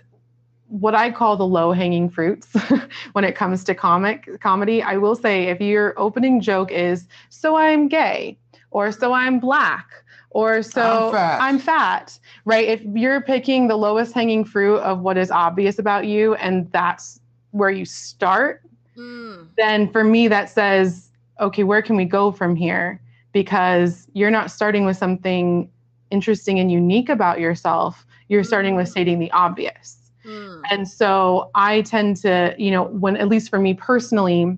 [0.68, 2.48] what I call the low hanging fruits
[3.14, 4.82] when it comes to comic comedy.
[4.82, 8.38] I will say if your opening joke is "so I'm gay"
[8.72, 10.03] or "so I'm black,"
[10.34, 11.42] or so I'm fat.
[11.42, 12.20] I'm fat.
[12.46, 12.68] right?
[12.68, 17.20] If you're picking the lowest hanging fruit of what is obvious about you and that's
[17.52, 18.64] where you start,
[18.98, 19.48] mm.
[19.58, 23.00] then for me, that says, okay, where can we go from here?
[23.32, 25.70] Because you're not starting with something
[26.10, 28.92] interesting and unique about yourself, you're starting with mm.
[28.92, 29.98] stating the obvious.
[30.26, 30.62] Mm.
[30.72, 34.58] And so I tend to, you know, when at least for me personally,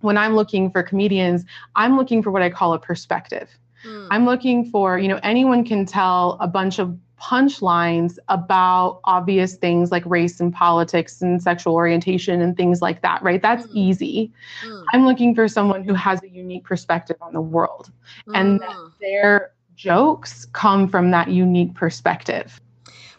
[0.00, 1.44] when I'm looking for comedians,
[1.74, 3.50] I'm looking for what I call a perspective.
[3.84, 4.08] Mm.
[4.10, 9.90] I'm looking for, you know, anyone can tell a bunch of punchlines about obvious things
[9.90, 13.42] like race and politics and sexual orientation and things like that, right?
[13.42, 13.74] That's mm.
[13.74, 14.32] easy.
[14.64, 14.84] Mm.
[14.94, 17.92] I'm looking for someone who has a unique perspective on the world
[18.34, 18.92] and mm.
[19.00, 22.60] their jokes come from that unique perspective.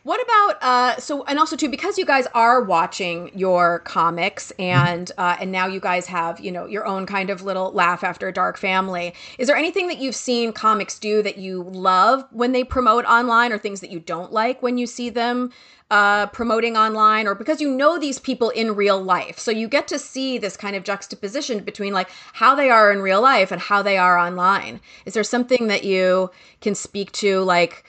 [0.03, 5.11] What about uh so and also too because you guys are watching your comics and
[5.17, 8.31] uh and now you guys have, you know, your own kind of little laugh after
[8.31, 9.13] dark family.
[9.37, 13.51] Is there anything that you've seen comics do that you love when they promote online
[13.51, 15.51] or things that you don't like when you see them
[15.91, 19.37] uh, promoting online or because you know these people in real life.
[19.37, 23.01] So you get to see this kind of juxtaposition between like how they are in
[23.01, 24.79] real life and how they are online.
[25.05, 27.83] Is there something that you can speak to, like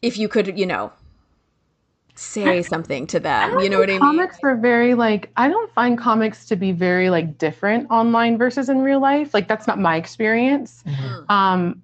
[0.00, 0.92] if you could, you know,
[2.18, 3.60] say something to them.
[3.60, 4.00] You know what I mean?
[4.00, 8.68] Comics are very like I don't find comics to be very like different online versus
[8.68, 9.34] in real life.
[9.34, 10.82] Like that's not my experience.
[10.86, 11.32] Mm-hmm.
[11.32, 11.82] Um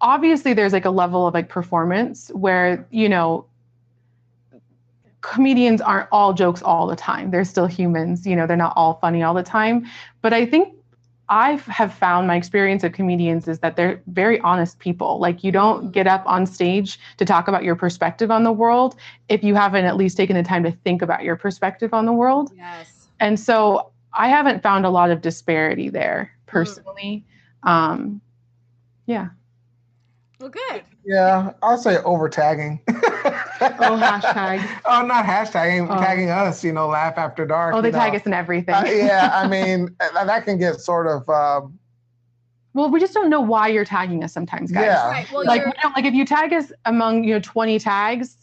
[0.00, 3.46] obviously there's like a level of like performance where, you know,
[5.20, 7.30] comedians aren't all jokes all the time.
[7.30, 9.86] They're still humans, you know, they're not all funny all the time.
[10.22, 10.74] But I think
[11.28, 15.18] I have found my experience of comedians is that they're very honest people.
[15.18, 18.96] Like you don't get up on stage to talk about your perspective on the world
[19.28, 22.12] if you haven't at least taken the time to think about your perspective on the
[22.12, 22.52] world.
[22.56, 23.08] Yes.
[23.20, 27.24] And so I haven't found a lot of disparity there personally.
[27.64, 27.70] Mm.
[27.70, 28.20] Um,
[29.06, 29.28] yeah.
[30.40, 30.82] Well, good.
[31.04, 32.80] Yeah, I'll say over tagging.
[33.60, 34.80] oh, hashtag.
[34.84, 35.98] oh, not hashtagging, oh.
[36.00, 37.74] tagging us, you know, laugh after dark.
[37.74, 37.98] Oh, they know.
[37.98, 38.74] tag us in everything.
[38.74, 41.28] uh, yeah, I mean, that can get sort of.
[41.28, 41.78] Um,
[42.74, 44.84] well, we just don't know why you're tagging us sometimes, guys.
[44.84, 45.08] Yeah.
[45.08, 45.32] Right.
[45.32, 45.64] Well, like,
[45.96, 48.38] like if you tag us among you know 20 tags,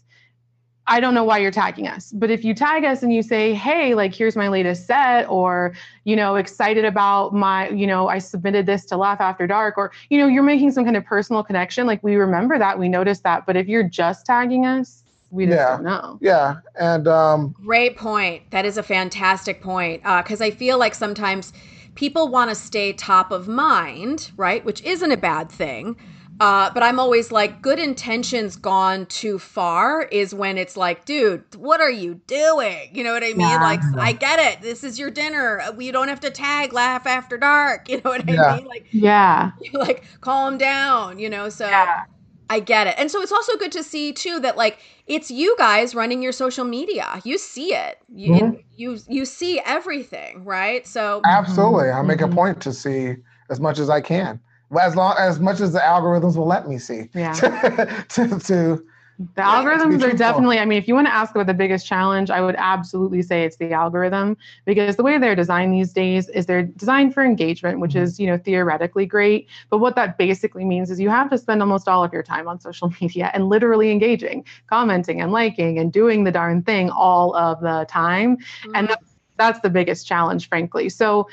[0.88, 2.12] I don't know why you're tagging us.
[2.12, 5.74] But if you tag us and you say, hey, like, here's my latest set, or,
[6.04, 9.92] you know, excited about my, you know, I submitted this to Laugh After Dark, or,
[10.10, 11.88] you know, you're making some kind of personal connection.
[11.88, 13.48] Like, we remember that, we notice that.
[13.48, 15.04] But if you're just tagging us,
[15.36, 15.70] we just yeah.
[15.76, 16.18] don't know.
[16.22, 16.56] Yeah.
[16.80, 18.50] And, um, great point.
[18.52, 20.02] That is a fantastic point.
[20.04, 21.54] Because uh, I feel like sometimes
[21.96, 24.64] people want to stay top of mind, right?
[24.64, 25.98] Which isn't a bad thing.
[26.40, 31.44] Uh, but I'm always like, good intentions gone too far is when it's like, dude,
[31.56, 32.90] what are you doing?
[32.92, 33.40] You know what I mean?
[33.40, 33.62] Yeah.
[33.62, 34.62] Like, I get it.
[34.62, 35.62] This is your dinner.
[35.78, 37.88] We don't have to tag laugh after dark.
[37.96, 38.56] You know what I yeah.
[38.58, 38.66] mean?
[38.66, 41.18] Like, yeah, like calm down.
[41.18, 42.04] You know, so yeah.
[42.50, 42.96] I get it.
[42.98, 46.32] And so it's also good to see too that like it's you guys running your
[46.32, 47.22] social media.
[47.24, 48.00] You see it.
[48.08, 48.60] You mm-hmm.
[48.76, 50.86] you, you see everything, right?
[50.86, 52.36] So absolutely, I make a mm-hmm.
[52.36, 53.16] point to see
[53.50, 54.40] as much as I can
[54.82, 57.10] as long as much as the algorithms will let me see.
[57.14, 57.34] Yeah.
[58.10, 58.86] to, to
[59.18, 62.30] the algorithms are definitely, I mean, if you want to ask about the biggest challenge,
[62.30, 66.46] I would absolutely say it's the algorithm because the way they're designed these days is
[66.46, 68.04] they're designed for engagement, which mm-hmm.
[68.04, 69.48] is, you know, theoretically great.
[69.70, 72.50] But what that basically means is you have to spend almost all of your time
[72.50, 77.34] on social media and literally engaging, commenting and liking and doing the darn thing all
[77.36, 78.36] of the time.
[78.36, 78.72] Mm-hmm.
[78.76, 80.90] And that's, that's the biggest challenge, frankly.
[80.90, 81.30] So,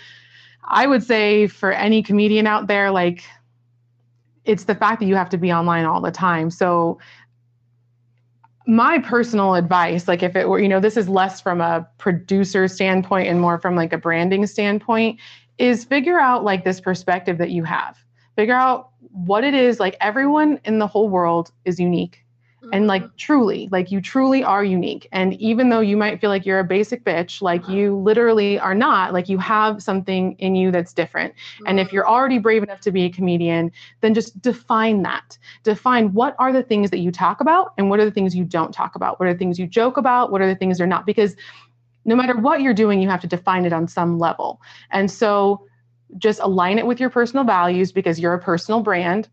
[0.65, 3.25] I would say for any comedian out there, like
[4.45, 6.51] it's the fact that you have to be online all the time.
[6.51, 6.99] So
[8.67, 12.69] my personal advice, like if it were, you know, this is less from a producer
[12.69, 15.19] standpoint and more from like a branding standpoint,
[15.59, 17.99] is figure out like this perspective that you have.
[18.37, 19.79] Figure out what it is.
[19.79, 22.22] Like everyone in the whole world is unique
[22.73, 23.17] and like mm-hmm.
[23.17, 25.09] truly like you truly are unique.
[25.13, 28.75] And even though you might feel like you're a basic bitch like you literally are
[28.75, 29.13] not.
[29.13, 31.35] Like you have something in you that's different.
[31.67, 35.37] And if you're already brave enough to be a comedian then just define that.
[35.65, 38.45] Define what are the things that you talk about and what are the things you
[38.45, 39.19] don't talk about?
[39.19, 40.31] What are the things you joke about?
[40.31, 41.07] What are the things you're not?
[41.07, 41.35] Because
[42.05, 44.61] no matter what you're doing you have to define it on some level.
[44.91, 45.67] And so
[46.19, 49.29] just align it with your personal values because you're a personal brand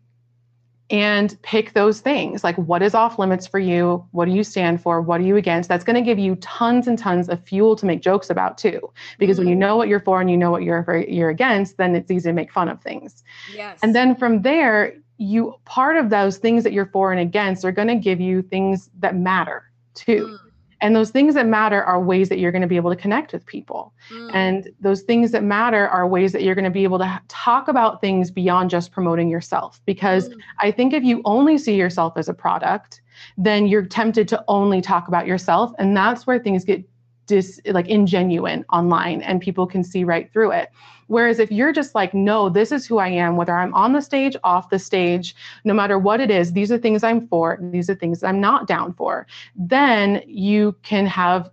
[0.90, 2.42] and pick those things.
[2.42, 4.04] Like what is off limits for you?
[4.10, 5.00] What do you stand for?
[5.00, 5.68] What are you against?
[5.68, 8.80] That's going to give you tons and tons of fuel to make jokes about too.
[9.18, 9.42] Because mm-hmm.
[9.42, 9.60] when you mm-hmm.
[9.60, 12.28] know what you're for and you know what you're for, you're against then it's easy
[12.28, 13.22] to make fun of things.
[13.54, 13.78] Yes.
[13.82, 17.72] And then from there you part of those things that you're for and against are
[17.72, 20.26] going to give you things that matter too.
[20.26, 20.49] Mm.
[20.80, 23.32] And those things that matter are ways that you're going to be able to connect
[23.32, 23.92] with people.
[24.10, 24.30] Mm.
[24.34, 27.68] And those things that matter are ways that you're going to be able to talk
[27.68, 29.80] about things beyond just promoting yourself.
[29.84, 30.36] Because mm.
[30.58, 33.02] I think if you only see yourself as a product,
[33.36, 35.72] then you're tempted to only talk about yourself.
[35.78, 36.84] And that's where things get
[37.26, 40.70] dis like ingenuine online and people can see right through it.
[41.10, 44.00] Whereas if you're just like, no, this is who I am, whether I'm on the
[44.00, 47.90] stage, off the stage, no matter what it is, these are things I'm for, these
[47.90, 51.50] are things I'm not down for, then you can have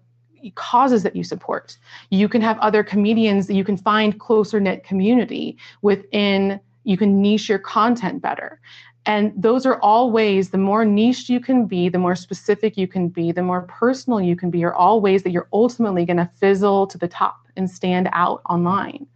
[0.53, 1.75] causes that you support.
[2.11, 7.19] You can have other comedians that you can find closer knit community within, you can
[7.19, 8.61] niche your content better.
[9.07, 12.87] And those are all ways, the more niche you can be, the more specific you
[12.87, 16.17] can be, the more personal you can be, are all ways that you're ultimately going
[16.17, 19.07] to fizzle to the top and stand out online.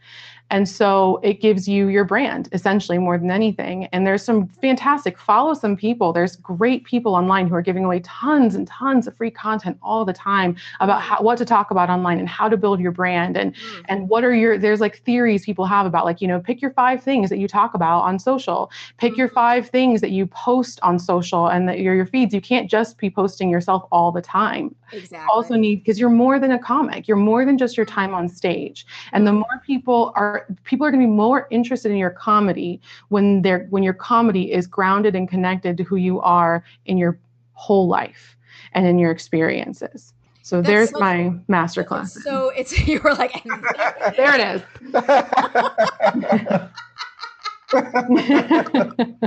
[0.52, 3.86] And so it gives you your brand essentially more than anything.
[3.94, 6.12] And there's some fantastic, follow some people.
[6.12, 10.04] There's great people online who are giving away tons and tons of free content all
[10.04, 13.38] the time about how, what to talk about online and how to build your brand
[13.38, 13.86] and mm.
[13.88, 16.72] and what are your there's like theories people have about like, you know, pick your
[16.72, 18.70] five things that you talk about on social.
[18.98, 22.34] Pick your five things that you post on social and that your your feeds.
[22.34, 24.76] You can't just be posting yourself all the time.
[24.94, 25.28] Exactly.
[25.32, 27.08] also need because you're more than a comic.
[27.08, 28.86] You're more than just your time on stage.
[29.14, 29.40] And the mm-hmm.
[29.40, 33.68] more people are people are going to be more interested in your comedy when they're
[33.70, 37.20] when your comedy is grounded and connected to who you are in your
[37.54, 38.38] whole life.
[38.74, 40.14] and in your experiences.
[40.44, 42.22] So That's there's so, my master class.
[42.24, 43.44] So it's you were like
[44.18, 44.62] there it is.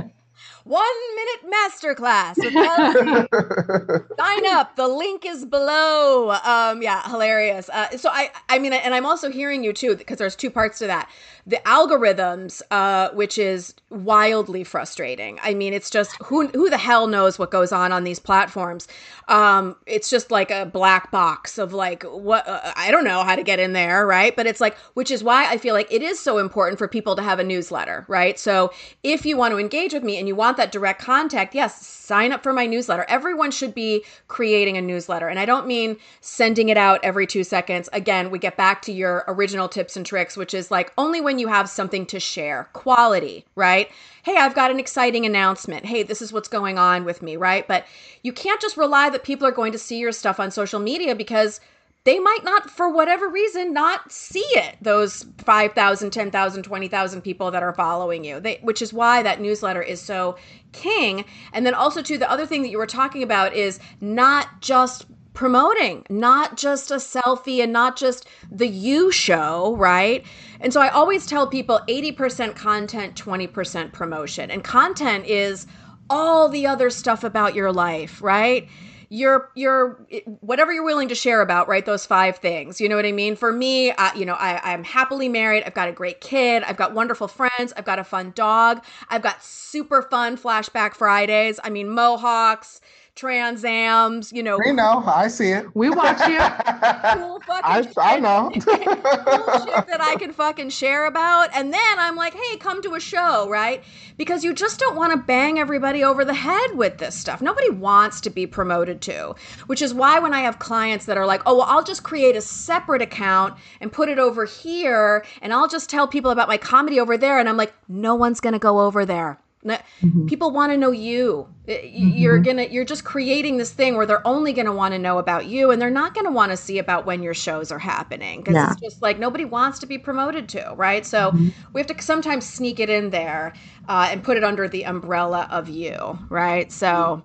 [0.65, 0.83] one
[1.15, 2.35] minute masterclass.
[4.17, 4.75] Sign up.
[4.75, 6.31] The link is below.
[6.43, 7.69] Um, yeah, hilarious.
[7.69, 10.79] Uh, so I, I mean, and I'm also hearing you too because there's two parts
[10.79, 11.07] to that.
[11.45, 15.39] The algorithms, uh, which is wildly frustrating.
[15.43, 18.87] I mean, it's just who who the hell knows what goes on on these platforms.
[19.27, 23.35] Um, it's just like a black box of like what uh, I don't know how
[23.35, 24.35] to get in there, right?
[24.35, 27.15] But it's like, which is why I feel like it is so important for people
[27.15, 28.39] to have a newsletter, right?
[28.39, 28.73] So
[29.03, 31.85] if you want to engage with me and you want want that direct contact, yes,
[31.85, 33.05] sign up for my newsletter.
[33.09, 35.27] Everyone should be creating a newsletter.
[35.27, 37.89] And I don't mean sending it out every two seconds.
[37.91, 41.39] Again, we get back to your original tips and tricks, which is like only when
[41.39, 43.89] you have something to share, quality, right?
[44.23, 45.85] Hey, I've got an exciting announcement.
[45.85, 47.67] Hey, this is what's going on with me, right?
[47.67, 47.85] But
[48.23, 51.15] you can't just rely that people are going to see your stuff on social media
[51.15, 51.59] because
[52.05, 54.77] they might not, for whatever reason, not see it.
[54.79, 59.81] Those 5,000, 10,000, 20,000 people that are following you, they, which is why that newsletter
[59.81, 60.37] is so
[60.71, 61.25] king.
[61.51, 65.07] And then also, too, the other thing that you were talking about is not just
[65.33, 70.23] promoting, not just a selfie and not just the you show, right?
[70.61, 74.51] And so I always tell people 80% content, 20% promotion.
[74.51, 75.65] And content is
[76.09, 78.69] all the other stuff about your life, right?
[79.09, 80.05] You're you're
[80.41, 82.79] whatever you're willing to share about right those five things.
[82.81, 83.35] You know what i mean?
[83.35, 85.63] For me uh, you know I, i'm happily married.
[85.65, 86.63] I've got a great kid.
[86.63, 87.73] I've got wonderful friends.
[87.75, 88.83] I've got a fun dog.
[89.09, 91.59] I've got super fun flashback fridays.
[91.63, 92.81] I mean mohawks
[93.15, 94.57] transams, you know.
[94.63, 95.01] We know.
[95.05, 95.73] I see it.
[95.73, 96.37] We watch you.
[97.13, 98.51] cool I, I know.
[98.53, 101.49] cool shit that I can fucking share about.
[101.53, 103.83] And then I'm like, hey, come to a show, right?
[104.17, 107.41] Because you just don't want to bang everybody over the head with this stuff.
[107.41, 109.35] Nobody wants to be promoted to,
[109.67, 112.35] which is why when I have clients that are like, oh, well, I'll just create
[112.35, 116.57] a separate account and put it over here and I'll just tell people about my
[116.57, 117.39] comedy over there.
[117.39, 120.27] And I'm like, no one's going to go over there Mm-hmm.
[120.27, 121.47] People want to know you.
[121.67, 122.43] You're mm-hmm.
[122.43, 125.71] gonna you're just creating this thing where they're only gonna want to know about you,
[125.71, 128.71] and they're not gonna want to see about when your shows are happening because yeah.
[128.71, 131.05] it's just like nobody wants to be promoted to, right?
[131.05, 131.49] So mm-hmm.
[131.73, 133.53] we have to sometimes sneak it in there
[133.87, 136.71] uh, and put it under the umbrella of you, right?
[136.71, 137.23] So.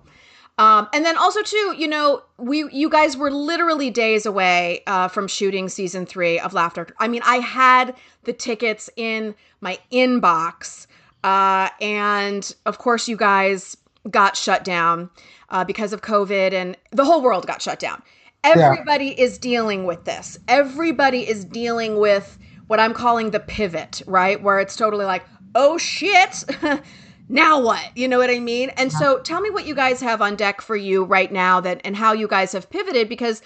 [0.57, 5.07] Um, and then also too, you know, we you guys were literally days away uh,
[5.07, 6.87] from shooting season three of Laughter.
[6.99, 10.85] I mean, I had the tickets in my inbox
[11.23, 13.77] uh, and of course, you guys
[14.09, 15.09] got shut down
[15.49, 18.01] uh, because of COVID, and the whole world got shut down.
[18.43, 19.25] Everybody yeah.
[19.25, 20.39] is dealing with this.
[20.47, 24.41] Everybody is dealing with what I'm calling the pivot, right?
[24.41, 25.23] Where it's totally like,
[25.55, 26.43] oh shit.
[27.29, 30.21] now what you know what i mean and so tell me what you guys have
[30.21, 33.41] on deck for you right now that and how you guys have pivoted because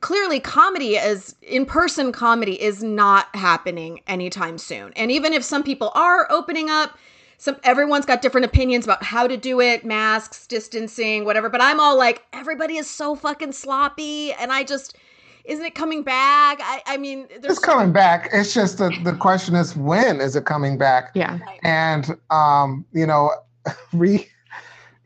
[0.00, 4.92] clearly comedy is in-person comedy is not happening anytime soon.
[4.94, 6.98] And even if some people are opening up
[7.40, 11.78] some everyone's got different opinions about how to do it masks distancing whatever but i'm
[11.78, 14.96] all like everybody is so fucking sloppy and i just
[15.48, 16.58] isn't it coming back?
[16.60, 18.28] I, I mean it's coming back.
[18.32, 21.10] It's just the, the question is when is it coming back?
[21.14, 21.38] Yeah.
[21.62, 23.32] And um you know
[23.92, 24.28] re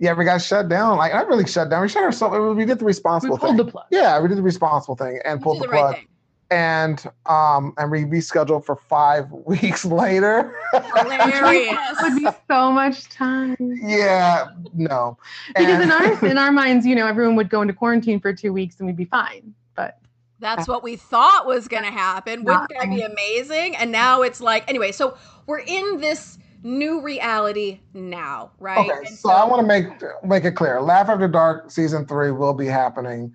[0.03, 0.99] yeah, we got shut down.
[0.99, 1.81] Like I really shut down.
[1.83, 2.57] We shut ourselves.
[2.57, 3.67] We did the responsible we pulled thing.
[3.67, 3.85] the plug.
[3.93, 5.95] Yeah, we did the responsible thing and we pulled the, the plug.
[5.95, 6.09] Right
[6.51, 10.55] and um and we rescheduled for five weeks later.
[10.73, 11.79] Hilarious.
[12.03, 13.57] would be so much time.
[13.61, 15.17] Yeah, no.
[15.49, 18.35] Because and, in our in our minds, you know, everyone would go into quarantine for
[18.35, 19.55] two weeks and we'd be fine.
[19.77, 20.01] But
[20.41, 22.43] that's what we thought was going to happen.
[22.43, 23.77] Wouldn't that be amazing?
[23.77, 28.91] And now it's like, anyway, so we're in this new reality now, right?
[28.91, 29.87] Okay, so, so, I want to make
[30.25, 30.81] make it clear.
[30.81, 33.35] Laugh After Dark season three will be happening.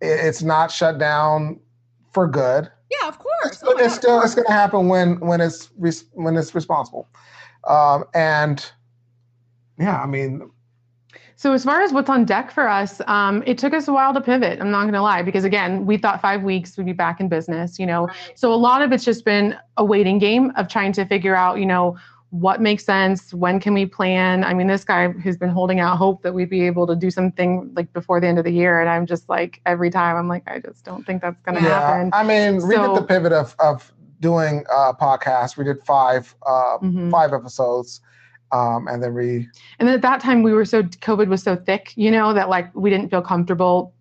[0.00, 1.60] It's not shut down
[2.12, 2.70] for good.
[2.90, 3.52] Yeah, of course.
[3.52, 5.70] It's, oh it's still it's going to happen when when it's
[6.12, 7.08] when it's responsible,
[7.68, 8.64] um, and
[9.78, 10.50] yeah, I mean.
[11.36, 14.14] So as far as what's on deck for us, um, it took us a while
[14.14, 14.60] to pivot.
[14.60, 17.28] I'm not going to lie, because again, we thought five weeks we'd be back in
[17.28, 17.80] business.
[17.80, 18.38] You know, right.
[18.38, 21.58] so a lot of it's just been a waiting game of trying to figure out,
[21.58, 21.96] you know,
[22.32, 24.42] what makes sense when can we plan?
[24.42, 27.10] I mean this guy who's been holding out hope that we'd be able to do
[27.10, 30.28] something like before the end of the year and i'm just like every time i'm
[30.28, 32.10] like i just don't think that's going to yeah, happen.
[32.14, 35.58] I mean so, we did the pivot of, of doing a podcast.
[35.58, 37.10] We did five uh, mm-hmm.
[37.10, 38.00] five episodes
[38.50, 41.54] um, and then we and then at that time we were so covid was so
[41.54, 43.92] thick you know that like we didn't feel comfortable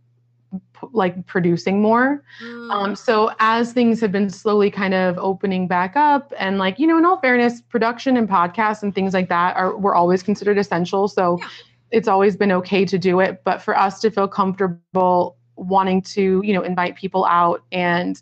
[0.91, 2.23] like producing more.
[2.43, 2.71] Mm.
[2.71, 6.87] Um, so as things have been slowly kind of opening back up, and like you
[6.87, 10.57] know, in all fairness, production and podcasts and things like that are were always considered
[10.57, 11.07] essential.
[11.07, 11.37] So.
[11.39, 11.47] Yeah.
[11.91, 16.41] it's always been okay to do it, but for us to feel comfortable wanting to,
[16.41, 18.21] you know, invite people out and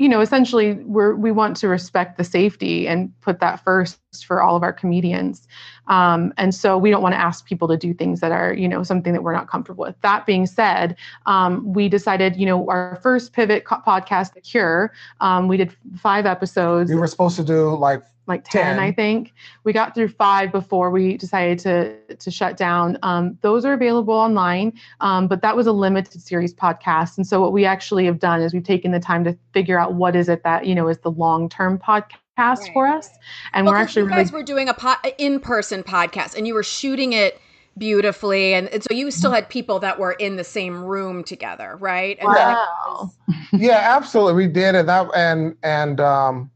[0.00, 4.40] you know, essentially we're we want to respect the safety and put that first for
[4.40, 5.46] all of our comedians.
[5.88, 8.66] Um, and so we don't want to ask people to do things that are, you
[8.66, 10.00] know, something that we're not comfortable with.
[10.00, 10.96] That being said,
[11.26, 14.90] um, we decided, you know, our first pivot co- podcast, The Cure,
[15.20, 16.90] um, we did five episodes.
[16.90, 19.34] We were supposed to do like like 10, 10, I think.
[19.64, 22.96] We got through five before we decided to to shut down.
[23.02, 27.18] Um, those are available online, um, but that was a limited series podcast.
[27.18, 29.94] And so what we actually have done is we've taken the time to figure out
[29.94, 32.08] what is it that you know is the long term podcast
[32.38, 32.70] right.
[32.72, 33.10] for us,
[33.52, 36.46] and well, we're actually you really guys were doing a po- in person podcast, and
[36.46, 37.40] you were shooting it
[37.78, 41.76] beautifully and, and, so you still had people that were in the same room together
[41.80, 43.10] right and wow.
[43.52, 46.50] yeah absolutely we did and that and and um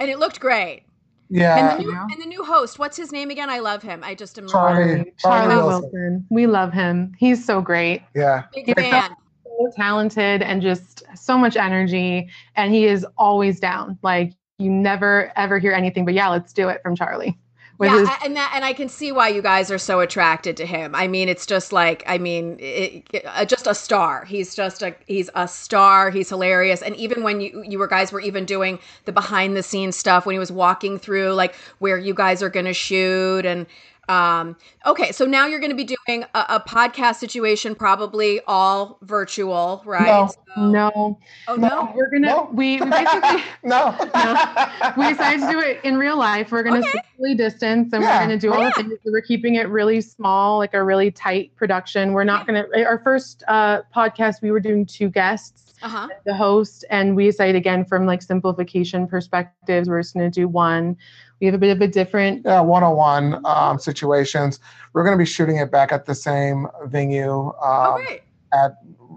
[0.00, 0.84] and it looked great.
[1.30, 1.72] Yeah.
[1.76, 3.48] And the, new, and the new host, what's his name again?
[3.50, 4.02] I love him.
[4.04, 5.82] I just am Charlie, Charlie, Charlie Wilson.
[5.82, 6.26] Wilson.
[6.30, 7.12] We love him.
[7.18, 8.02] He's so great.
[8.14, 8.44] Yeah.
[8.54, 9.16] Big fan.
[9.44, 12.28] So talented and just so much energy.
[12.56, 13.98] And he is always down.
[14.02, 17.36] Like you never ever hear anything but yeah, let's do it from Charlie
[17.80, 20.66] yeah, his- and that and I can see why you guys are so attracted to
[20.66, 20.94] him.
[20.94, 24.24] I mean, it's just like I mean, it, it, uh, just a star.
[24.24, 26.10] He's just a he's a star.
[26.10, 26.82] He's hilarious.
[26.82, 30.26] And even when you you were guys were even doing the behind the scenes stuff
[30.26, 33.66] when he was walking through like where you guys are going to shoot and
[34.08, 38.98] um, okay, so now you're going to be doing a, a, podcast situation, probably all
[39.02, 40.06] virtual, right?
[40.06, 42.50] No, so, no, oh no, we're gonna no.
[42.52, 43.96] we, we basically no.
[44.14, 44.70] no.
[44.96, 46.52] we decided to do it in real life.
[46.52, 47.00] We're gonna okay.
[47.14, 48.18] socially distance, and yeah.
[48.18, 48.70] we're gonna do all yeah.
[48.76, 48.98] the things.
[49.04, 52.12] We're keeping it really small, like a really tight production.
[52.12, 52.66] We're not gonna.
[52.76, 55.62] Our first uh, podcast, we were doing two guests.
[55.82, 56.08] Uh-huh.
[56.24, 60.48] the host and we decided again from like simplification perspectives we're just going to do
[60.48, 60.96] one
[61.40, 64.60] we have a bit of a different yeah one-on-one um, situations
[64.92, 68.20] we're going to be shooting it back at the same venue um, okay.
[68.52, 68.76] at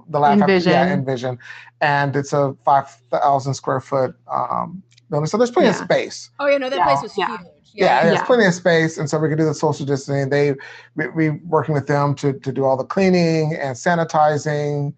[0.09, 0.72] the Laugh Envision.
[0.72, 1.38] yeah, Envision,
[1.82, 5.28] and it's a five thousand square foot um, building.
[5.28, 5.80] So there's plenty Yeah.
[5.80, 6.30] of space.
[6.39, 6.86] Oh yeah, no, that Yeah.
[6.86, 7.38] place was Yeah.
[7.38, 7.41] huge.
[7.74, 8.24] Yeah, there's Yeah.
[8.26, 10.30] plenty of space, and so we can do the social distancing.
[10.30, 10.55] They
[10.95, 14.93] we, we working with them to to do all the cleaning and sanitizing.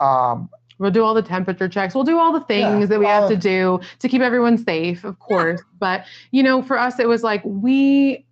[0.00, 1.94] Um, We'll do all the temperature checks.
[1.94, 5.04] We'll do all the things Yeah, that we have to do to keep everyone safe,
[5.04, 5.60] of course.
[5.78, 8.24] But, you know, for us, it was like we,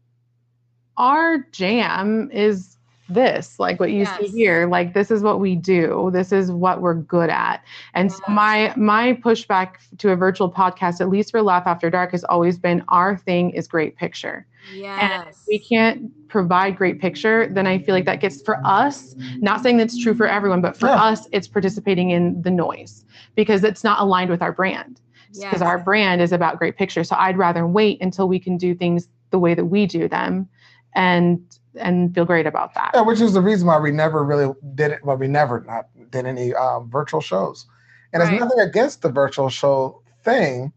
[0.96, 2.75] our jam is
[3.08, 4.66] this, like what you see here.
[4.68, 6.10] Like, this is what we do.
[6.12, 7.62] This is what we're good at.
[7.94, 12.12] And so my, my pushback to a virtual podcast, at least for Laugh After Dark,
[12.12, 14.46] has always been our thing is great picture.
[14.74, 14.98] Yes.
[15.00, 19.14] And if we can't provide great picture, then I feel like that gets for us,
[19.38, 20.96] not saying that's true for everyone, but for Yeah.
[21.02, 23.04] us, it's participating in the noise
[23.36, 25.00] because it's not aligned with our brand.
[25.28, 25.62] Because Yes.
[25.62, 27.04] our brand is about great picture.
[27.04, 30.48] So I'd rather wait until we can do things the way that we do them
[30.94, 31.40] and
[31.78, 32.90] and feel great about that.
[32.94, 35.04] yeah, which is the reason why we never really did it.
[35.04, 37.66] Well, we never not did any um, virtual shows,
[38.12, 38.32] and Right.
[38.34, 40.72] it's nothing against the virtual show thing.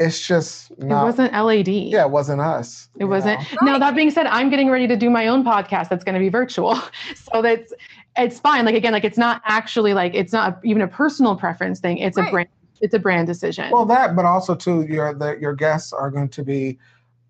[0.00, 1.68] It's just It wasn't LAD.
[1.68, 2.88] yeah, it wasn't us.
[2.98, 3.40] It wasn't.
[3.62, 3.72] know?
[3.72, 6.18] Now that being said, I'm getting ready to do my own podcast that's going to
[6.20, 6.76] be virtual.
[7.32, 7.72] So that's
[8.16, 8.64] it's fine.
[8.64, 11.98] Like again, like it's not actually like it's not even a personal preference thing.
[11.98, 12.28] It's Right.
[12.28, 12.48] a brand.
[12.80, 13.70] It's a brand decision.
[13.70, 16.76] Well, that, but also too, your the, your guests are going to be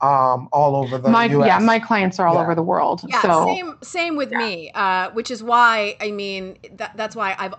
[0.05, 1.47] um, all over the my U.S.
[1.47, 2.43] yeah, my clients are all Yeah.
[2.43, 3.03] over the world.
[3.09, 4.71] Yeah, so same same with me.
[4.75, 7.55] Uh, which is why I mean that, that's why I've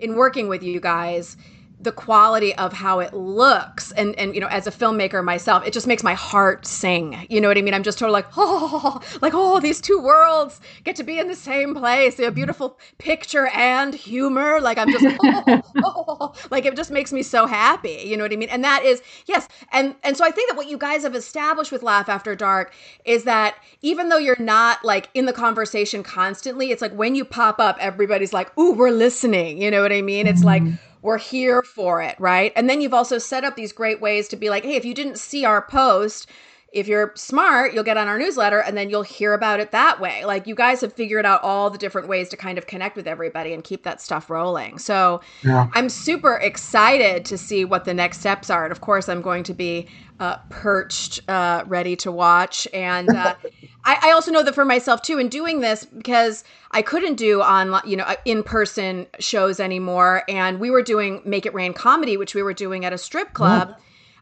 [0.00, 1.36] in working with you guys
[1.82, 5.72] the quality of how it looks and and you know as a filmmaker myself it
[5.72, 7.26] just makes my heart sing.
[7.30, 7.72] You know what i mean?
[7.72, 11.34] I'm just totally like oh like oh these two worlds get to be in the
[11.34, 12.18] same place.
[12.18, 14.60] A beautiful picture and humor.
[14.60, 18.02] Like i'm just oh, oh, like it just makes me so happy.
[18.04, 18.50] You know what i mean?
[18.50, 19.48] And that is yes.
[19.72, 22.74] And and so i think that what you guys have established with laugh after dark
[23.06, 27.24] is that even though you're not like in the conversation constantly it's like when you
[27.24, 29.60] pop up everybody's like ooh we're listening.
[29.62, 30.26] You know what i mean?
[30.26, 30.89] It's like mm-hmm.
[31.02, 32.52] We're here for it, right?
[32.56, 34.94] And then you've also set up these great ways to be like, hey, if you
[34.94, 36.28] didn't see our post,
[36.72, 40.00] if you're smart, you'll get on our newsletter and then you'll hear about it that
[40.00, 40.24] way.
[40.24, 43.08] Like you guys have figured out all the different ways to kind of connect with
[43.08, 44.78] everybody and keep that stuff rolling.
[44.78, 45.66] So Yeah.
[45.74, 48.64] I'm super excited to see what the next steps are.
[48.64, 49.88] And of course, I'm going to be
[50.20, 52.68] uh, perched, uh, ready to watch.
[52.72, 53.34] And uh,
[53.84, 57.42] I, I also know that for myself too, in doing this, because I couldn't do
[57.42, 62.16] on you know in person shows anymore, and we were doing Make It Rain comedy,
[62.16, 63.74] which we were doing at a strip club.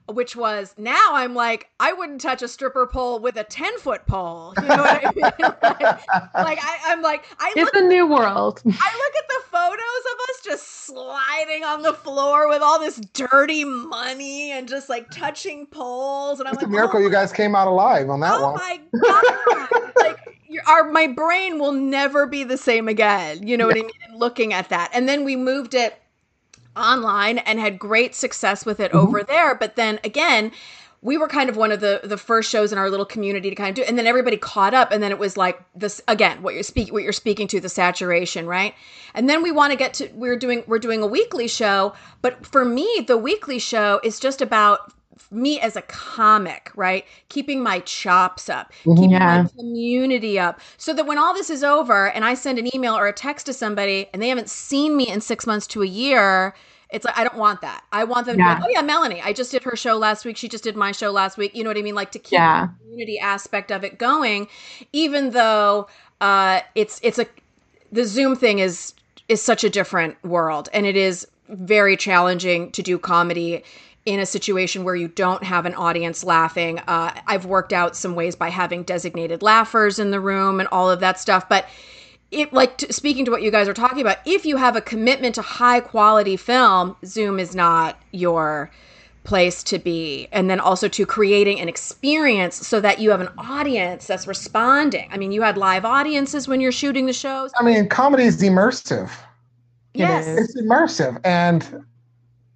[0.09, 4.07] Which was now I'm like I wouldn't touch a stripper pole with a ten foot
[4.07, 4.55] pole.
[4.57, 5.23] You know what I mean?
[5.39, 8.63] like, like I, I'm like I it's look a new world.
[8.67, 12.97] I look at the photos of us just sliding on the floor with all this
[13.13, 17.11] dirty money and just like touching poles, and I'm It's a like, miracle oh you
[17.11, 18.55] guys came out alive on that oh one.
[18.55, 19.93] my god!
[19.99, 20.19] like
[20.67, 23.47] our my brain will never be the same again.
[23.47, 23.83] You know yeah.
[23.83, 24.19] what I mean?
[24.19, 24.91] looking at that.
[24.93, 26.01] And then we moved it
[26.79, 29.07] online and had great success with it mm-hmm.
[29.07, 29.55] over there.
[29.55, 30.53] But then again,
[31.01, 33.57] we were kind of one of the the first shows in our little community to
[33.57, 36.43] kind of do and then everybody caught up and then it was like this again
[36.43, 38.75] what you're speaking what you're speaking to the saturation right
[39.15, 42.45] and then we want to get to we're doing we're doing a weekly show but
[42.45, 44.93] for me the weekly show is just about
[45.31, 47.05] me as a comic, right?
[47.29, 48.95] Keeping my chops up, mm-hmm.
[48.95, 49.43] keeping yeah.
[49.43, 52.97] my community up, so that when all this is over and I send an email
[52.97, 55.87] or a text to somebody and they haven't seen me in six months to a
[55.87, 56.55] year,
[56.91, 57.85] it's like I don't want that.
[57.93, 58.55] I want them yeah.
[58.55, 60.37] to be like, oh yeah, Melanie, I just did her show last week.
[60.37, 61.55] She just did my show last week.
[61.55, 61.95] You know what I mean?
[61.95, 62.67] Like to keep yeah.
[62.67, 64.49] the community aspect of it going,
[64.93, 65.89] even though
[66.21, 67.27] uh, it's it's a
[67.93, 68.95] the Zoom thing is
[69.29, 73.63] is such a different world, and it is very challenging to do comedy
[74.07, 76.79] in a situation where you don't have an audience laughing.
[76.89, 80.91] Uh, I've worked out some ways by having designated laughers in the room and all
[80.91, 81.69] of that stuff, but
[82.31, 84.81] it like t- speaking to what you guys are talking about if you have a
[84.81, 88.71] commitment to high quality film zoom is not your
[89.25, 90.27] place to be.
[90.33, 95.09] And then also to creating an experience so that you have an audience that's responding.
[95.13, 97.51] I mean you had live audiences when you're shooting the shows.
[97.59, 99.11] I mean comedy is immersive.
[99.95, 100.27] Yes.
[100.27, 101.21] it's immersive.
[101.25, 101.85] And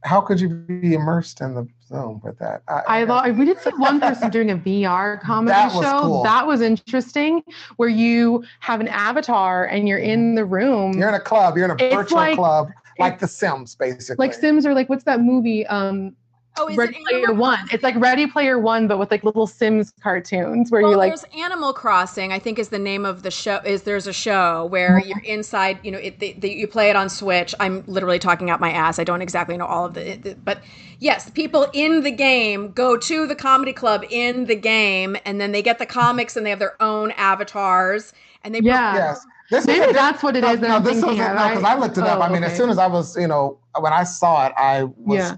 [0.05, 2.63] how could you be immersed in the zone with that?
[2.69, 6.01] I, I, we did see one person doing a VR comedy that show.
[6.01, 6.23] Cool.
[6.25, 7.43] That was interesting,
[7.77, 10.95] where you have an avatar and you're in the room.
[10.95, 11.57] You're in a club.
[11.57, 14.27] You're in a virtual like, club, like The Sims, basically.
[14.27, 15.67] Like Sims, or like what's that movie?
[15.67, 16.17] Um,
[16.59, 17.67] Oh, is Ready it Player One?
[17.73, 21.11] It's like Ready Player One, but with like little Sims cartoons where well, you like.
[21.11, 22.31] There's Animal Crossing.
[22.31, 23.61] I think is the name of the show.
[23.65, 25.09] Is there's a show where mm-hmm.
[25.09, 25.79] you're inside.
[25.83, 27.55] You know, it, the, the, you play it on Switch.
[27.59, 28.99] I'm literally talking out my ass.
[28.99, 30.63] I don't exactly know all of the, the, but
[30.99, 35.53] yes, people in the game go to the comedy club in the game, and then
[35.53, 38.13] they get the comics and they have their own avatars,
[38.45, 38.95] and they yeah.
[38.95, 39.27] Yes.
[39.51, 40.61] This Maybe is, that's what it is.
[40.61, 42.21] No, this was no, because I looked it up.
[42.21, 42.51] Oh, I mean, okay.
[42.51, 45.37] as soon as I was, you know, when I saw it, I was yeah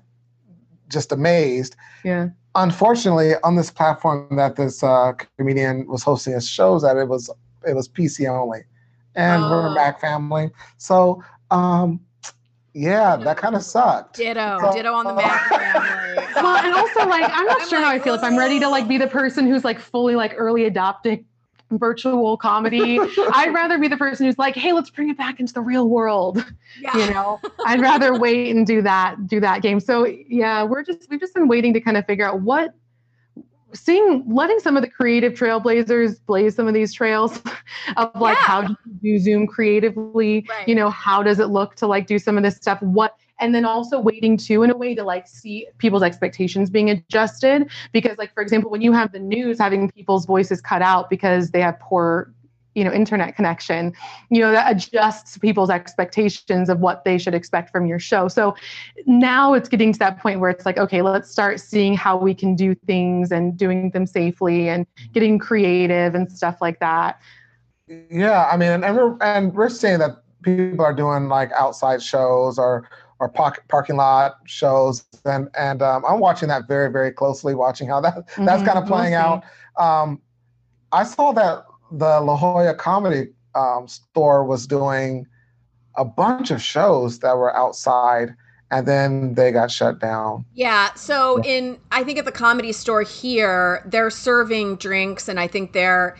[0.95, 1.76] just amazed.
[2.05, 2.28] Yeah.
[2.55, 7.28] Unfortunately, on this platform that this uh, comedian was hosting his shows that it was
[7.66, 8.61] it was PC only,
[9.14, 9.51] and oh.
[9.51, 10.51] we're a Mac family.
[10.78, 12.01] So, um,
[12.72, 14.16] yeah, that kind of sucked.
[14.16, 16.26] Ditto, so, ditto on the Mac family.
[16.36, 18.61] well, and also like I'm not I'm sure like, how I feel if I'm ready
[18.61, 21.24] to like be the person who's like fully like early adopting
[21.78, 22.98] virtual comedy.
[23.32, 25.88] I'd rather be the person who's like, hey, let's bring it back into the real
[25.88, 26.44] world.
[26.80, 26.96] Yeah.
[26.96, 29.80] You know, I'd rather wait and do that, do that game.
[29.80, 32.74] So yeah, we're just we've just been waiting to kind of figure out what
[33.74, 37.42] seeing letting some of the creative trailblazers blaze some of these trails
[37.96, 38.42] of like yeah.
[38.42, 40.68] how do you do zoom creatively right.
[40.68, 43.55] you know how does it look to like do some of this stuff what and
[43.55, 47.70] then also waiting too in a way to like see people's expectations being adjusted.
[47.93, 51.51] Because like for example when you have the news having people's voices cut out because
[51.51, 52.32] they have poor
[52.74, 53.93] you know internet connection
[54.30, 58.28] you know that adjusts people's expectations of what they should expect from your show.
[58.28, 58.57] So
[59.07, 62.35] now it's getting to that point where it's like okay let's start seeing how we
[62.35, 67.20] can do things and doing them safely and getting creative and stuff like that.
[68.11, 72.59] Yeah i mean and we're, and we're seeing that people are doing like outside shows
[72.59, 72.89] or
[73.24, 77.88] or park, parking lot shows, and and um, I'm watching that very very closely, watching
[77.88, 79.44] how that mm-hmm, that's kind of playing out.
[79.78, 80.20] Um,
[80.92, 85.26] I saw that the La Jolla Comedy um, Store was doing
[85.96, 88.34] a bunch of shows that were outside
[88.70, 90.44] and then they got shut down.
[90.52, 90.92] Yeah.
[90.94, 95.72] So in I think at the comedy store here, they're serving drinks and I think
[95.72, 96.16] they're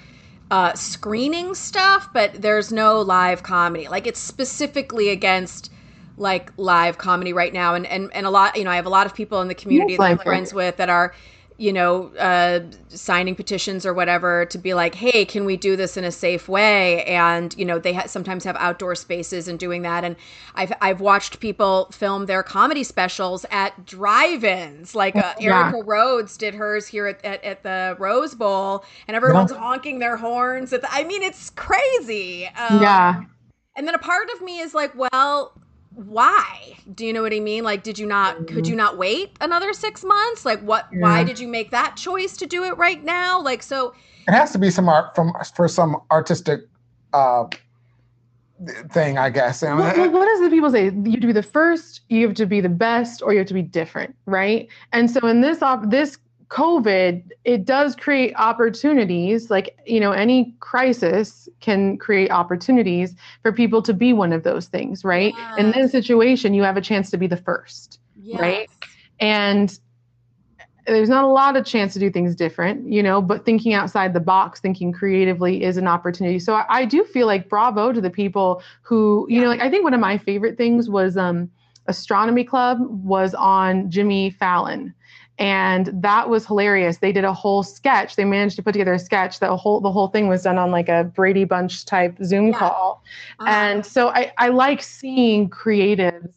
[0.50, 3.88] uh, screening stuff, but there's no live comedy.
[3.88, 5.70] Like it's specifically against
[6.17, 7.75] like live comedy right now.
[7.75, 9.55] And and, and a lot you know i have a lot of people in the
[9.55, 11.15] community that i'm friends with that are
[11.57, 15.97] you know uh, signing petitions or whatever to be like hey can we do this
[15.97, 17.05] in a safe way?
[17.05, 20.05] And you know they ha- sometimes have outdoor spaces and doing that.
[20.05, 20.17] And
[20.57, 24.95] i've i've watched people film their comedy specials at drive-ins.
[24.95, 25.71] Like uh, yeah.
[25.71, 29.59] erica rhodes did hers here at, at, at, the rose bowl and everyone's yeah.
[29.59, 30.71] honking their horns.
[30.71, 32.47] The, i mean it's crazy.
[32.47, 33.23] Um, yeah.
[33.77, 35.53] and then a part of me is like well
[35.95, 38.55] why do you know what i mean like did you not mm-hmm.
[38.55, 41.01] could you not wait another six months like what yeah.
[41.01, 43.95] why did you make that choice to do it right now like so
[44.26, 46.61] it has to be some art from for some artistic
[47.12, 47.45] uh
[48.90, 52.01] thing i guess what, what does the people say you have to be the first
[52.09, 55.24] you have to be the best or you have to be different right and so
[55.26, 56.18] in this op this
[56.49, 59.51] COVID, it does create opportunities.
[59.51, 64.67] Like, you know, any crisis can create opportunities for people to be one of those
[64.67, 65.33] things, right?
[65.37, 65.59] Yes.
[65.59, 68.39] In this situation, you have a chance to be the first, yes.
[68.39, 68.71] right?
[69.19, 69.79] And
[70.87, 74.12] there's not a lot of chance to do things different, you know, but thinking outside
[74.12, 76.39] the box, thinking creatively is an opportunity.
[76.39, 79.45] So I, I do feel like bravo to the people who, you yeah.
[79.45, 81.51] know, like I think one of my favorite things was um
[81.87, 84.95] Astronomy Club was on Jimmy Fallon.
[85.39, 86.99] And that was hilarious.
[86.99, 88.14] They did a whole sketch.
[88.14, 89.41] They managed to put together a sketch.
[89.41, 92.59] The whole the whole thing was done on like a Brady Bunch type Zoom yeah.
[92.59, 93.03] call.
[93.41, 93.51] Uh-huh.
[93.51, 96.32] And so I, I like seeing creatives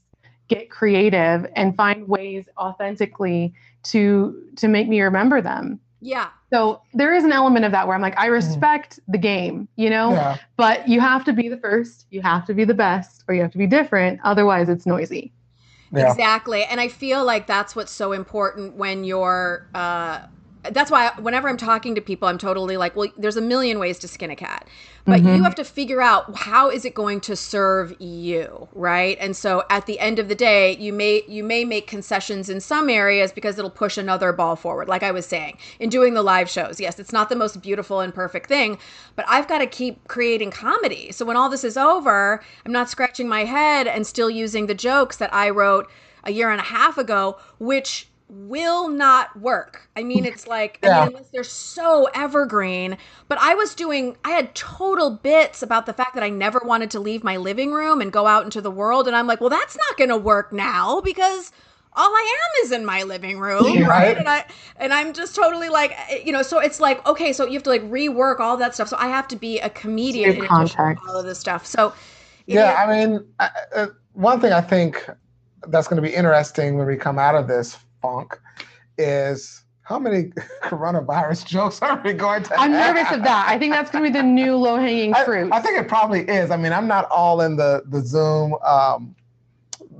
[0.47, 5.79] get creative and find ways authentically to to make me remember them.
[6.01, 6.29] Yeah.
[6.51, 8.33] So there is an element of that where I'm like, I mm-hmm.
[8.33, 9.11] respect mm.
[9.11, 10.37] the game, you know, yeah.
[10.55, 13.41] but you have to be the first, you have to be the best, or you
[13.41, 14.19] have to be different.
[14.23, 15.33] Otherwise, it's noisy.
[15.91, 16.11] Yeah.
[16.11, 16.63] Exactly.
[16.63, 20.21] And I feel like that's what's so important when you're uh,
[20.71, 23.99] that's why whenever I'm talking to people, I'm totally like, well, there's a million ways
[23.99, 24.67] to skin a cat,
[25.05, 25.35] but mm-hmm.
[25.35, 29.17] you have to figure out how is it going to serve you, right?
[29.19, 32.59] And so at the end of the day, you may you may make concessions in
[32.59, 34.87] some areas because it'll push another ball forward.
[34.87, 38.01] Like I was saying, in doing the live shows, yes, it's not the most beautiful
[38.01, 38.77] and perfect thing,
[39.15, 41.11] but I've got to keep creating comedy.
[41.11, 44.75] So when all this is over, I'm not scratching my head and still using the
[44.75, 45.89] jokes that I wrote
[46.23, 49.89] a year and a half ago, which will not work.
[49.95, 50.89] I mean, it's like, yeah.
[50.89, 52.97] I mean, unless they're so evergreen.
[53.27, 56.91] But I was doing, I had total bits about the fact that I never wanted
[56.91, 59.07] to leave my living room and go out into the world.
[59.07, 61.51] And I'm like, well, that's not going to work now because
[61.93, 63.87] all I am is in my living room, right?
[63.87, 64.17] right?
[64.17, 67.53] And I and I'm just totally like, you know, so it's like, okay, so you
[67.53, 68.89] have to like rework all that stuff.
[68.89, 71.65] So I have to be a comedian in all of this stuff.
[71.65, 71.93] So
[72.45, 75.09] yeah, I mean, uh, one thing I think
[75.69, 78.39] that's going to be interesting when we come out of this funk
[78.97, 80.23] is how many
[80.63, 82.95] coronavirus jokes are we going to I'm have?
[82.95, 83.47] nervous of that.
[83.47, 85.51] I think that's going to be the new low hanging fruit.
[85.51, 86.51] I, I, think it probably is.
[86.51, 89.15] I mean, I'm not all in the the Zoom um,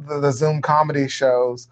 [0.08, 1.68] the, the Zoom comedy shows.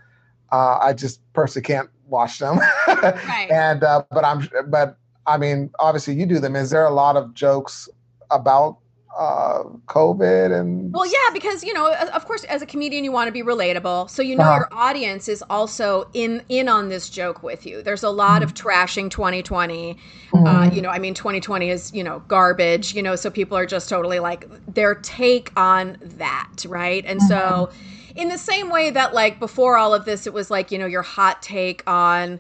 [0.51, 2.57] Uh, I just personally can't watch them.
[2.87, 3.49] right.
[3.51, 6.55] And uh, but I'm but I mean, obviously you do them.
[6.55, 7.89] Is there a lot of jokes
[8.31, 8.77] about
[9.17, 13.27] uh, COVID and well, yeah, because you know, of course, as a comedian, you want
[13.27, 14.55] to be relatable, so you know uh-huh.
[14.55, 17.81] your audience is also in in on this joke with you.
[17.81, 18.43] There's a lot mm-hmm.
[18.43, 19.91] of trashing 2020.
[19.91, 19.95] Uh,
[20.37, 20.47] mm-hmm.
[20.47, 22.93] Uh, you know, I mean, 2020 is you know garbage.
[22.93, 27.05] You know, so people are just totally like their take on that, right?
[27.05, 27.27] And mm-hmm.
[27.29, 27.69] so,
[28.15, 30.87] in the same way that like before all of this, it was like you know
[30.87, 32.39] your hot take on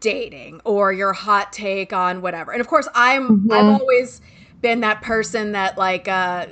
[0.00, 2.50] dating or your hot take on whatever.
[2.50, 3.80] And of course, I'm I'm mm-hmm.
[3.80, 4.20] always
[4.60, 6.46] been that person that like uh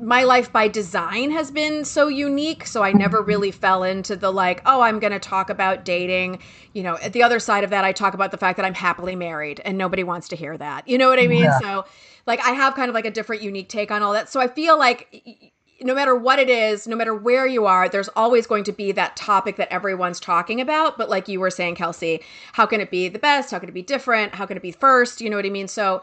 [0.00, 4.30] my life by design has been so unique so i never really fell into the
[4.30, 6.38] like oh i'm going to talk about dating.
[6.72, 8.74] You know at the other side of that i talk about the fact that i'm
[8.74, 10.86] happily married and nobody wants to hear that.
[10.88, 11.44] You know what i mean?
[11.44, 11.58] Yeah.
[11.58, 11.84] so
[12.26, 14.28] like i have kind of like a different unique take on all that.
[14.28, 18.08] So i feel like no matter what it is no matter where you are there's
[18.10, 20.96] always going to be that topic that everyone's talking about.
[20.96, 22.20] But like you were saying kelsey
[22.52, 23.50] how can it be the best?
[23.50, 24.34] How can it be different?
[24.34, 25.20] How can it be first?
[25.20, 25.68] You know what i mean?
[25.68, 26.02] So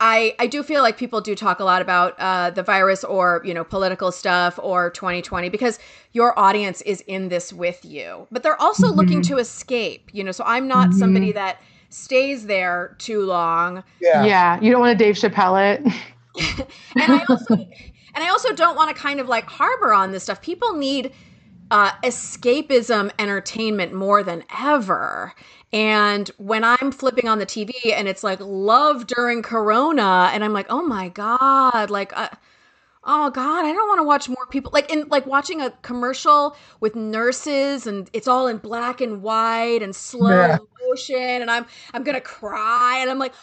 [0.00, 3.42] I, I do feel like people do talk a lot about uh, the virus or
[3.44, 5.78] you know political stuff or 2020 because
[6.12, 8.96] your audience is in this with you but they're also mm-hmm.
[8.96, 10.98] looking to escape you know so i'm not mm-hmm.
[10.98, 15.80] somebody that stays there too long yeah yeah you don't want to dave chappelle it
[16.96, 20.24] and i also and i also don't want to kind of like harbor on this
[20.24, 21.12] stuff people need
[21.70, 25.34] uh, escapism entertainment more than ever.
[25.74, 30.52] And when I'm flipping on the TV and it's like love during Corona, and I'm
[30.52, 32.28] like, oh my God, like, uh,
[33.02, 34.70] oh God, I don't want to watch more people.
[34.72, 39.82] Like, in like watching a commercial with nurses and it's all in black and white
[39.82, 40.58] and slow yeah.
[40.86, 43.34] motion, and I'm I'm gonna cry, and I'm like,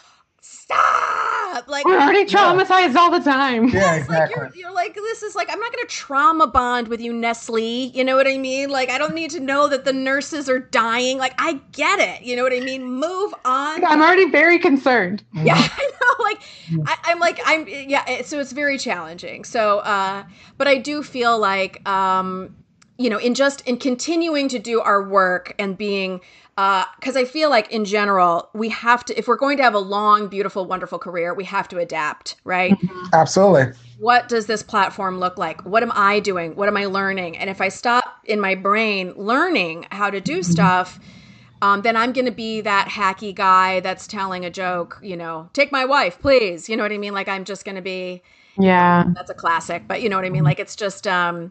[0.42, 1.68] stop!
[1.68, 3.00] Like we're already traumatized yeah.
[3.00, 3.68] all the time.
[3.68, 7.00] Yeah exactly like you're, you're, like this is like i'm not gonna trauma bond with
[7.00, 8.70] you nestle you know what i mean?
[8.70, 11.18] Like i don't need to know that the nurses are dying.
[11.18, 12.84] Like i get it you know what i mean?
[12.84, 13.84] Move on.
[13.84, 15.22] I'm already very concerned.
[15.32, 16.42] Yeah i know like
[16.86, 19.44] I, am like i'm yeah so it's very challenging.
[19.44, 20.24] So uh
[20.58, 22.56] but i do feel like um
[22.98, 26.20] you know in just in continuing to do our work and being
[26.54, 29.74] because uh, I feel like in general we have to if we're going to have
[29.74, 32.72] a long, beautiful, wonderful career, we have to adapt, right?
[32.72, 33.14] Mm-hmm.
[33.14, 33.72] Absolutely.
[33.98, 35.64] What does this platform look like?
[35.64, 36.54] What am I doing?
[36.54, 37.38] What am I learning?
[37.38, 40.52] And if I stop in my brain learning how to do mm-hmm.
[40.52, 41.00] stuff,
[41.62, 44.98] um, then I'm going to be that hacky guy that's telling a joke.
[45.02, 46.68] You know, take my wife, please.
[46.68, 47.14] You know what I mean?
[47.14, 48.22] Like I'm just going to be.
[48.58, 49.04] Yeah.
[49.14, 50.44] That's a classic, but you know what I mean?
[50.44, 51.50] Like it's just um,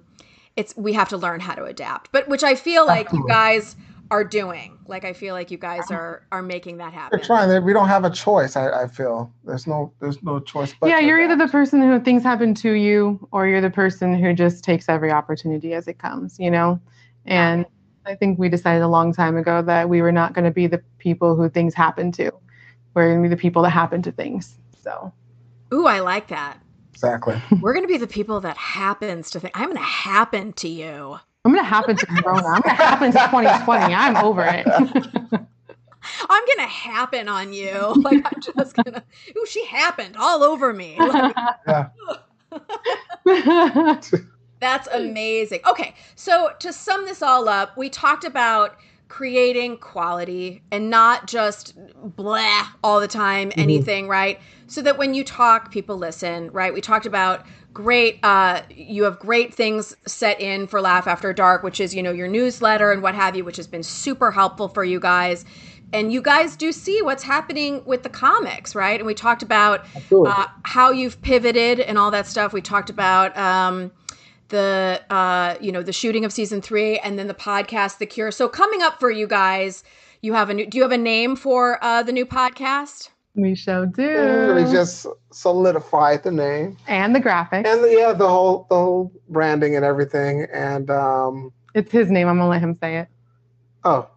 [0.55, 2.11] it's we have to learn how to adapt.
[2.11, 3.75] But which I feel like you guys
[4.11, 4.77] are doing.
[4.87, 7.17] Like I feel like you guys are are making that happen.
[7.17, 7.63] We're trying.
[7.63, 8.57] We don't have a choice.
[8.57, 10.75] I, I feel there's no there's no choice.
[10.79, 14.13] But Yeah, you're either the person who things happen to you, or you're the person
[14.21, 16.37] who just takes every opportunity as it comes.
[16.37, 16.79] You know,
[17.25, 17.65] and
[18.05, 20.67] I think we decided a long time ago that we were not going to be
[20.67, 22.31] the people who things happen to.
[22.93, 24.57] We're going to be the people that happen to things.
[24.83, 25.13] So,
[25.73, 26.59] ooh, I like that.
[27.03, 27.41] Exactly.
[27.61, 29.57] We're going to be the people that happens to think.
[29.57, 31.17] I'm going to happen to you.
[31.43, 32.47] I'm going to happen to Corona.
[32.47, 33.93] I'm going to happen to 2020.
[33.95, 34.67] I'm over it.
[36.29, 37.93] I'm gonna happen on you.
[37.97, 39.03] Like I'm just gonna.
[39.37, 40.97] Ooh, she happened all over me.
[43.25, 44.03] Like,
[44.59, 45.59] That's amazing.
[45.69, 48.77] Okay, so to sum this all up, we talked about
[49.11, 51.73] creating quality and not just
[52.15, 53.59] blah all the time, mm-hmm.
[53.59, 54.39] anything, right?
[54.67, 56.73] So that when you talk, people listen, right?
[56.73, 61.63] We talked about great uh, you have great things set in for laugh after dark
[61.63, 64.67] which is you know your newsletter and what have you which has been super helpful
[64.67, 65.45] for you guys
[65.93, 68.99] and you guys do see what's happening with the comics, right?
[68.99, 72.53] And we talked about uh, how you've pivoted and all that stuff.
[72.53, 73.91] We talked about um,
[74.51, 78.31] the uh, you know the shooting of season three, and then the podcast, The Cure.
[78.31, 79.83] So coming up for you guys,
[80.21, 80.67] you have a new.
[80.67, 83.09] Do you have a name for uh, the new podcast?
[83.33, 84.53] We shall do.
[84.55, 89.11] We just solidify the name and the graphics and the, yeah, the whole the whole
[89.29, 90.45] branding and everything.
[90.53, 92.27] And um, it's his name.
[92.27, 93.07] I'm gonna let him say it.
[93.83, 94.07] Oh,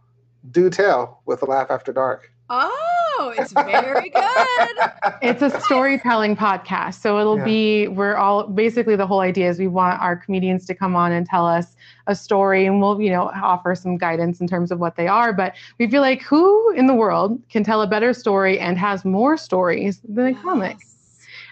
[0.51, 2.31] do tell with a laugh after dark.
[2.51, 2.94] Oh,
[3.31, 4.91] it's very good.
[5.23, 7.01] it's a storytelling podcast.
[7.01, 7.45] So it'll yeah.
[7.45, 11.13] be, we're all basically the whole idea is we want our comedians to come on
[11.13, 14.79] and tell us a story and we'll, you know, offer some guidance in terms of
[14.79, 15.33] what they are.
[15.33, 19.05] But we feel like who in the world can tell a better story and has
[19.05, 20.43] more stories than a yes.
[20.43, 20.77] comic?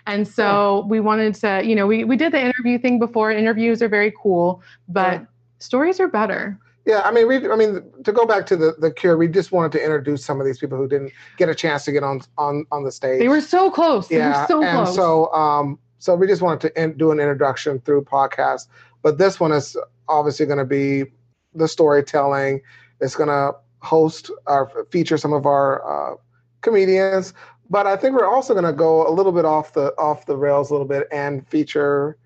[0.06, 3.30] And so we wanted to, you know, we, we did the interview thing before.
[3.30, 5.26] Interviews are very cool, but yeah.
[5.58, 6.58] stories are better.
[6.84, 9.52] Yeah, I mean, we, I mean, to go back to the the Cure, we just
[9.52, 12.22] wanted to introduce some of these people who didn't get a chance to get on
[12.38, 13.20] on on the stage.
[13.20, 14.08] They were so close.
[14.08, 14.96] They yeah, so and close.
[14.96, 18.66] so um, so we just wanted to in, do an introduction through podcast.
[19.02, 19.76] But this one is
[20.08, 21.04] obviously going to be
[21.54, 22.60] the storytelling.
[23.00, 26.16] It's going to host or feature some of our uh,
[26.62, 27.34] comedians.
[27.70, 30.36] But I think we're also going to go a little bit off the off the
[30.36, 32.16] rails a little bit and feature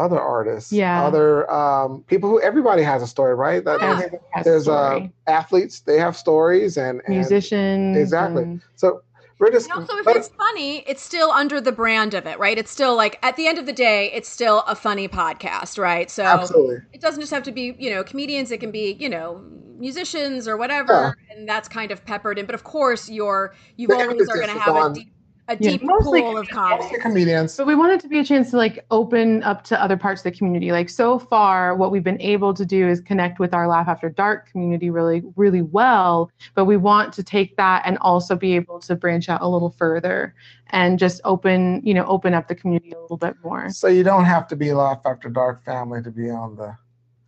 [0.00, 3.64] other artists, yeah, other um, people who everybody has a story, right?
[3.64, 4.42] That yeah.
[4.42, 8.44] there's uh, athletes, they have stories, and, and musicians, exactly.
[8.44, 8.62] And...
[8.76, 9.02] So
[9.40, 9.70] we're just.
[9.70, 12.58] And also, if it's funny, it's still under the brand of it, right?
[12.58, 16.10] It's still like at the end of the day, it's still a funny podcast, right?
[16.10, 19.08] So absolutely, it doesn't just have to be you know comedians; it can be you
[19.08, 19.42] know
[19.78, 21.36] musicians or whatever, yeah.
[21.36, 22.46] and that's kind of peppered in.
[22.46, 25.12] But of course, your you always are going to have on, a deep
[25.50, 26.96] a deep yeah, pool of comedy.
[27.00, 27.56] comedians.
[27.56, 30.20] But we want it to be a chance to like open up to other parts
[30.20, 30.70] of the community.
[30.70, 34.08] Like so far, what we've been able to do is connect with our Laugh After
[34.08, 36.30] Dark community really, really well.
[36.54, 39.70] But we want to take that and also be able to branch out a little
[39.70, 40.34] further
[40.68, 43.70] and just open, you know, open up the community a little bit more.
[43.70, 46.76] So you don't have to be Laugh After Dark family to be on the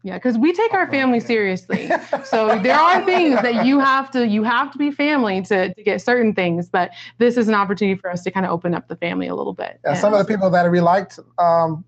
[0.05, 1.91] yeah, because we take our family seriously.
[2.25, 5.83] So there are things that you have to you have to be family to, to
[5.83, 8.89] get certain things, but this is an opportunity for us to kind of open up
[8.89, 9.81] the family a little bit.
[9.85, 11.85] Yeah, some of the people that we liked um,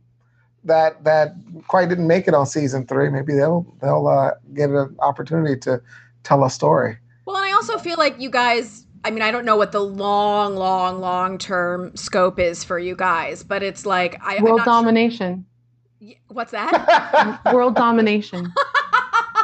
[0.65, 1.35] that that
[1.67, 5.81] quite didn't make it on season three, maybe they'll they'll uh, get an opportunity to
[6.23, 6.99] tell a story.
[7.27, 9.81] Well, and I also feel like you guys I mean, I don't know what the
[9.81, 15.47] long, long, long term scope is for you guys, but it's like I world domination.
[15.47, 15.54] Sure
[16.29, 17.41] What's that?
[17.53, 18.53] World domination.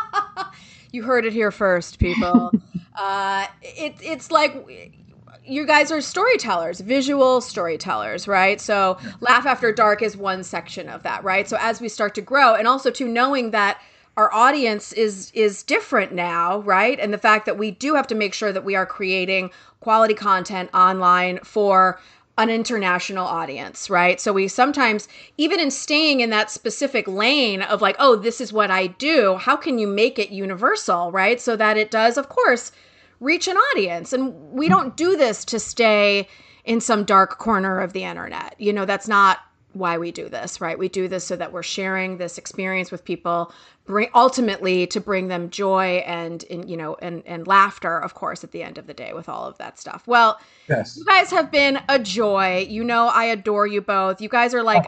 [0.93, 2.53] you heard it here first, people.
[2.97, 5.01] uh, it, it's like
[5.45, 8.61] you guys are storytellers, visual storytellers, right?
[8.61, 11.49] So, Laugh After Dark is one section of that, right?
[11.49, 13.81] So, as we start to grow, and also to knowing that
[14.17, 16.99] our audience is is different now, right?
[17.01, 19.51] And the fact that we do have to make sure that we are creating
[19.81, 22.01] quality content online for
[22.43, 24.21] an international audience, right?
[24.21, 28.53] So we sometimes, even in staying in that specific lane of like, oh, this is
[28.53, 31.41] what I do, how can you make it universal, right?
[31.41, 32.73] So that it does, of course,
[33.21, 34.13] reach an audience.
[34.13, 36.29] And we don't do this to stay
[36.65, 38.55] in some dark corner of the internet.
[38.59, 39.39] You know, that's not
[39.73, 40.79] why we do this, right?
[40.79, 43.53] We do this so that we're sharing this experience with people,
[43.85, 48.43] bring ultimately to bring them joy and, and you know and and laughter, of course,
[48.45, 50.07] at the end of the day with all of that stuff.
[50.07, 50.97] Well, yes.
[50.97, 52.67] you guys have been a joy.
[52.69, 54.21] You know, I adore you both.
[54.21, 54.85] You guys are like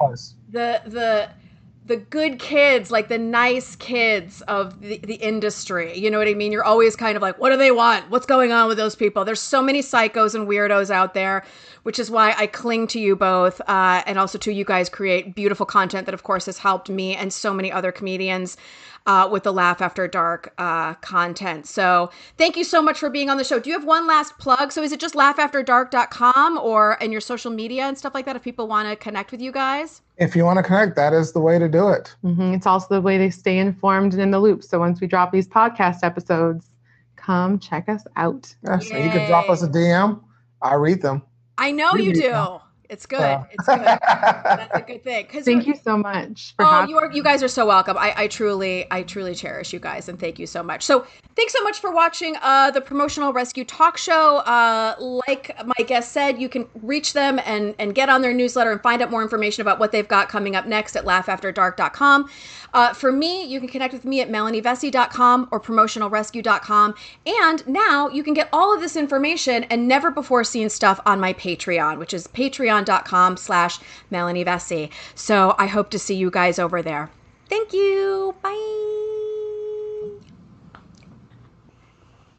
[0.50, 1.30] the the
[1.84, 5.98] the good kids, like the nice kids of the, the industry.
[5.98, 6.52] You know what I mean?
[6.52, 8.08] You're always kind of like, what do they want?
[8.08, 9.24] What's going on with those people?
[9.24, 11.44] There's so many psychos and weirdos out there,
[11.82, 13.60] which is why I cling to you both.
[13.66, 17.16] Uh, and also to you guys create beautiful content that, of course, has helped me
[17.16, 18.56] and so many other comedians.
[19.06, 21.66] uh, with the Laugh After Dark uh, content.
[21.66, 23.58] So thank you so much for being on the show.
[23.58, 24.72] Do you have one last plug?
[24.72, 28.42] So is it just laughafterdark.com or in your social media and stuff like that if
[28.42, 30.01] people want to connect with you guys?
[30.18, 32.14] If you want to connect, that is the way to do it.
[32.24, 32.54] Mm-hmm.
[32.54, 34.62] It's also the way to stay informed and in the loop.
[34.62, 36.70] So once we drop these podcast episodes,
[37.16, 38.54] come check us out.
[38.62, 40.20] Yeah, so you can drop us a DM.
[40.60, 41.22] I read them.
[41.58, 42.30] I know you do.
[42.30, 42.58] Them.
[42.88, 43.40] It's good.
[43.50, 43.80] It's good.
[43.80, 45.26] That's a good thing.
[45.30, 46.54] Thank you so much.
[46.58, 47.10] oh, you are.
[47.10, 47.96] You guys are so welcome.
[47.96, 50.82] I, I truly, I truly cherish you guys, and thank you so much.
[50.82, 54.38] So, thanks so much for watching uh, the promotional rescue talk show.
[54.38, 54.94] Uh,
[55.26, 58.82] like my guest said, you can reach them and and get on their newsletter and
[58.82, 62.28] find out more information about what they've got coming up next at laughafterdark.com.
[62.74, 66.94] Uh, for me, you can connect with me at melanievesey.com or promotionalrescue.com.
[67.26, 71.20] And now you can get all of this information and never before seen stuff on
[71.20, 72.26] my Patreon, which is
[72.82, 73.80] patreon.com slash
[74.10, 74.90] Melanie Vesey.
[75.14, 77.10] So I hope to see you guys over there.
[77.48, 78.34] Thank you.
[78.42, 79.51] Bye.